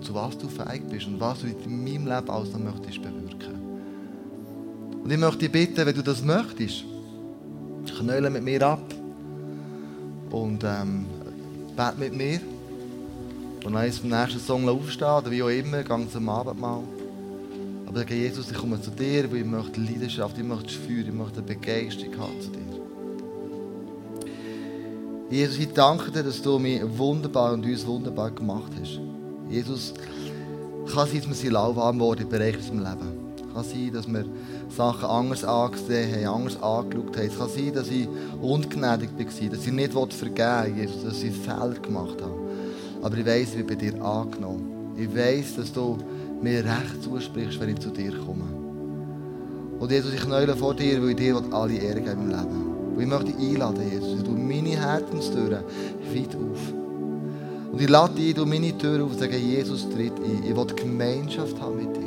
zu 0.00 0.14
was 0.14 0.38
du 0.38 0.48
fähig 0.48 0.82
bist 0.88 1.06
und 1.06 1.20
was 1.20 1.40
du 1.40 1.46
in 1.46 1.84
meinem 1.84 2.06
Leben 2.06 2.30
alles 2.30 2.52
noch 2.52 2.60
möchtest 2.60 3.02
bewirken. 3.02 3.53
Und 5.04 5.10
ich 5.10 5.18
möchte 5.18 5.40
dich 5.40 5.52
bitten, 5.52 5.84
wenn 5.84 5.94
du 5.94 6.02
das 6.02 6.24
möchtest, 6.24 6.84
knöle 7.98 8.30
mit 8.30 8.42
mir 8.42 8.62
ab 8.62 8.82
und 10.30 10.64
ähm, 10.64 11.04
bete 11.76 11.98
mit 11.98 12.16
mir. 12.16 12.40
Und 13.64 13.74
dann 13.74 13.86
ist 13.86 14.00
beim 14.00 14.18
nächsten 14.18 14.40
Song 14.40 14.66
aufstehen 14.66 15.08
oder 15.08 15.30
wie 15.30 15.42
auch 15.42 15.48
immer, 15.48 15.82
ganz 15.82 16.16
am 16.16 16.30
Abendmahl. 16.30 16.82
Aber 17.86 17.98
sage, 17.98 18.14
Jesus, 18.14 18.50
ich 18.50 18.56
komme 18.56 18.80
zu 18.80 18.90
dir, 18.90 19.30
weil 19.30 19.40
ich 19.40 19.46
möchte 19.46 19.78
Leidenschaft, 19.78 20.38
ich 20.38 20.44
möchte 20.44 20.72
Feuer, 20.72 21.06
ich 21.06 21.12
möchte 21.12 21.42
Begeisterung 21.42 22.18
haben 22.18 22.40
zu 22.40 22.48
dir. 22.48 22.60
Jesus, 25.30 25.58
ich 25.58 25.72
danke 25.72 26.10
dir, 26.10 26.22
dass 26.22 26.40
du 26.40 26.58
mich 26.58 26.80
wunderbar 26.96 27.52
und 27.52 27.66
uns 27.66 27.86
wunderbar 27.86 28.30
gemacht 28.30 28.72
hast. 28.80 29.00
Jesus, 29.50 29.92
kann 30.92 31.08
sein, 31.08 31.22
dass 31.28 31.42
wir 31.42 31.50
lauwarm 31.50 32.00
wurden 32.00 32.22
im 32.22 32.28
Bereich 32.30 32.56
unseres 32.56 32.72
Lebens. 32.72 33.52
Kann 33.52 33.64
sein, 33.64 33.90
dass 33.92 34.06
wir 34.06 34.24
Sachen 34.76 35.08
anders 35.08 35.44
angesehen 35.44 36.26
haben, 36.26 36.42
anders 36.42 36.62
angeschaut 36.62 37.16
haben. 37.16 37.26
Es 37.26 37.38
kann 37.38 37.48
sein, 37.48 37.72
dass 37.74 37.88
ich 37.88 38.08
ungnädig 38.42 39.10
war, 39.16 39.48
dass 39.50 39.66
ich 39.66 39.72
nicht 39.72 39.92
vergeben 39.92 40.76
Jesus, 40.76 41.04
dass 41.04 41.22
ich 41.22 41.34
Fehler 41.36 41.74
gemacht 41.80 42.20
habe. 42.20 42.34
Aber 43.02 43.16
ich 43.16 43.26
weiss, 43.26 43.54
ich 43.54 43.64
bin 43.64 43.66
bei 43.66 43.74
dir 43.74 44.02
angenommen. 44.02 44.94
Ich 44.96 45.14
weiss, 45.14 45.56
dass 45.56 45.72
du 45.72 45.98
mir 46.42 46.64
Recht 46.64 47.02
zusprichst, 47.02 47.60
wenn 47.60 47.70
ich 47.70 47.78
zu 47.80 47.90
dir 47.90 48.12
komme. 48.18 48.44
Und 49.78 49.90
Jesus, 49.90 50.14
ich 50.14 50.20
knäule 50.20 50.56
vor 50.56 50.74
dir, 50.74 51.02
weil 51.02 51.10
ich 51.10 51.16
dir 51.16 51.42
alle 51.50 51.74
Ehre 51.74 52.00
geben 52.00 52.22
im 52.22 52.28
Leben. 52.30 52.74
Und 52.94 53.00
ich 53.00 53.06
möchte 53.06 53.32
dich 53.32 53.36
einladen, 53.36 53.82
Jesus. 53.90 54.22
Tue 54.22 54.34
meine 54.34 54.70
Herzenstüren 54.70 55.64
weit 56.14 56.36
auf. 56.36 56.72
Und 57.72 57.80
ich 57.80 57.88
lade 57.88 58.14
dich 58.14 58.38
ein, 58.38 58.48
meine 58.48 58.78
Tür 58.78 59.04
auf 59.04 59.12
und 59.12 59.18
sage, 59.18 59.36
Jesus, 59.36 59.88
tritt 59.90 60.12
ein. 60.16 60.44
Ich 60.48 60.56
will 60.56 60.66
Gemeinschaft 60.76 61.60
haben 61.60 61.76
mit 61.76 61.96
dir. 61.96 62.03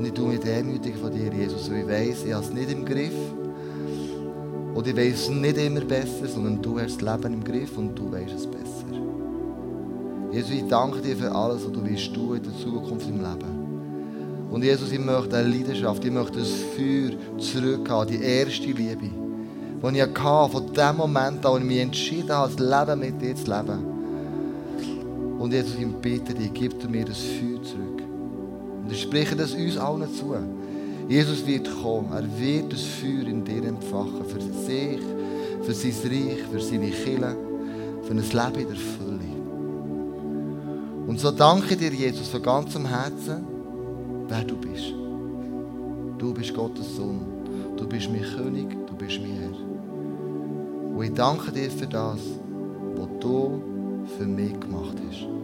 Und 0.00 0.06
ich 0.06 0.14
tue 0.14 0.28
mich 0.28 0.40
demütig 0.40 0.96
von 0.96 1.12
dir, 1.12 1.30
Jesus, 1.30 1.70
weil 1.70 1.80
ich 1.80 1.86
weiss, 1.86 2.24
ich 2.24 2.32
habe 2.32 2.42
es 2.42 2.50
nicht 2.50 2.72
im 2.72 2.86
Griff. 2.86 3.12
Und 4.74 4.86
ich 4.86 4.96
weiß 4.96 5.12
es 5.12 5.28
nicht 5.28 5.58
immer 5.58 5.82
besser, 5.82 6.26
sondern 6.26 6.62
du 6.62 6.80
hast 6.80 7.02
das 7.02 7.16
Leben 7.22 7.34
im 7.34 7.44
Griff 7.44 7.76
und 7.76 7.94
du 7.98 8.10
weißt 8.10 8.32
es 8.34 8.46
besser. 8.46 8.86
Jesus, 10.32 10.52
ich 10.52 10.66
danke 10.68 11.02
dir 11.02 11.14
für 11.14 11.30
alles, 11.30 11.66
was 11.66 11.72
du 11.72 11.84
willst 11.84 12.14
tun 12.14 12.38
in 12.38 12.42
der 12.42 12.56
Zukunft 12.56 13.10
im 13.10 13.18
Leben. 13.18 14.48
Und 14.50 14.64
Jesus, 14.64 14.90
ich 14.90 14.98
möchte 14.98 15.36
eine 15.36 15.48
Leidenschaft, 15.48 16.02
ich 16.02 16.10
möchte 16.10 16.38
das 16.38 16.48
Feuer 16.74 17.10
zurückhaben, 17.36 18.08
die 18.08 18.24
erste 18.24 18.68
Liebe, 18.68 18.96
die 18.96 19.98
ich 19.98 20.02
hatte, 20.02 20.50
von 20.50 20.72
dem 20.72 20.96
Moment 20.96 21.44
an, 21.44 21.52
wo 21.52 21.58
ich 21.58 21.64
mich 21.64 21.80
entschieden 21.80 22.30
habe, 22.30 22.50
das 22.50 22.58
Leben 22.58 23.00
mit 23.00 23.20
dir 23.20 23.36
zu 23.36 23.44
leben. 23.44 25.38
Und 25.38 25.52
Jesus, 25.52 25.74
ich 25.78 25.86
bitte 25.86 26.32
dich, 26.32 26.54
gib 26.54 26.90
mir 26.90 27.04
das 27.04 27.18
Feuer 27.18 27.62
zurück. 27.62 27.89
Und 28.90 28.96
ich 28.96 29.02
spreche 29.02 29.36
das 29.36 29.54
uns 29.54 29.76
allen 29.76 30.12
zu. 30.12 30.34
Jesus 31.08 31.46
wird 31.46 31.68
kommen, 31.80 32.12
er 32.12 32.24
wird 32.40 32.72
das 32.72 32.82
Feuer 32.82 33.28
in 33.28 33.44
dir 33.44 33.62
entfachen, 33.62 34.24
für 34.26 34.40
sich, 34.40 34.98
für 35.62 35.72
sein 35.72 36.10
Reich, 36.10 36.42
für 36.50 36.60
seine 36.60 36.90
Kinder, 36.90 37.36
für 38.02 38.10
ein 38.10 38.18
Leben 38.18 38.60
in 38.62 38.66
der 38.66 38.76
Fülle. 38.76 39.30
Und 41.06 41.20
so 41.20 41.30
danke 41.30 41.76
dir, 41.76 41.92
Jesus, 41.92 42.26
von 42.30 42.42
ganzem 42.42 42.84
Herzen, 42.84 43.46
wer 44.26 44.42
du 44.42 44.56
bist. 44.56 44.92
Du 46.18 46.34
bist 46.34 46.52
Gottes 46.52 46.96
Sohn. 46.96 47.20
Du 47.76 47.86
bist 47.86 48.10
mein 48.10 48.22
König, 48.22 48.76
du 48.88 48.94
bist 48.96 49.20
mein 49.20 49.36
Herr. 49.38 50.96
Und 50.96 51.04
ich 51.04 51.14
danke 51.14 51.52
dir 51.52 51.70
für 51.70 51.86
das, 51.86 52.18
was 52.96 53.08
du 53.20 53.62
für 54.18 54.26
mich 54.26 54.58
gemacht 54.58 54.96
hast. 55.08 55.39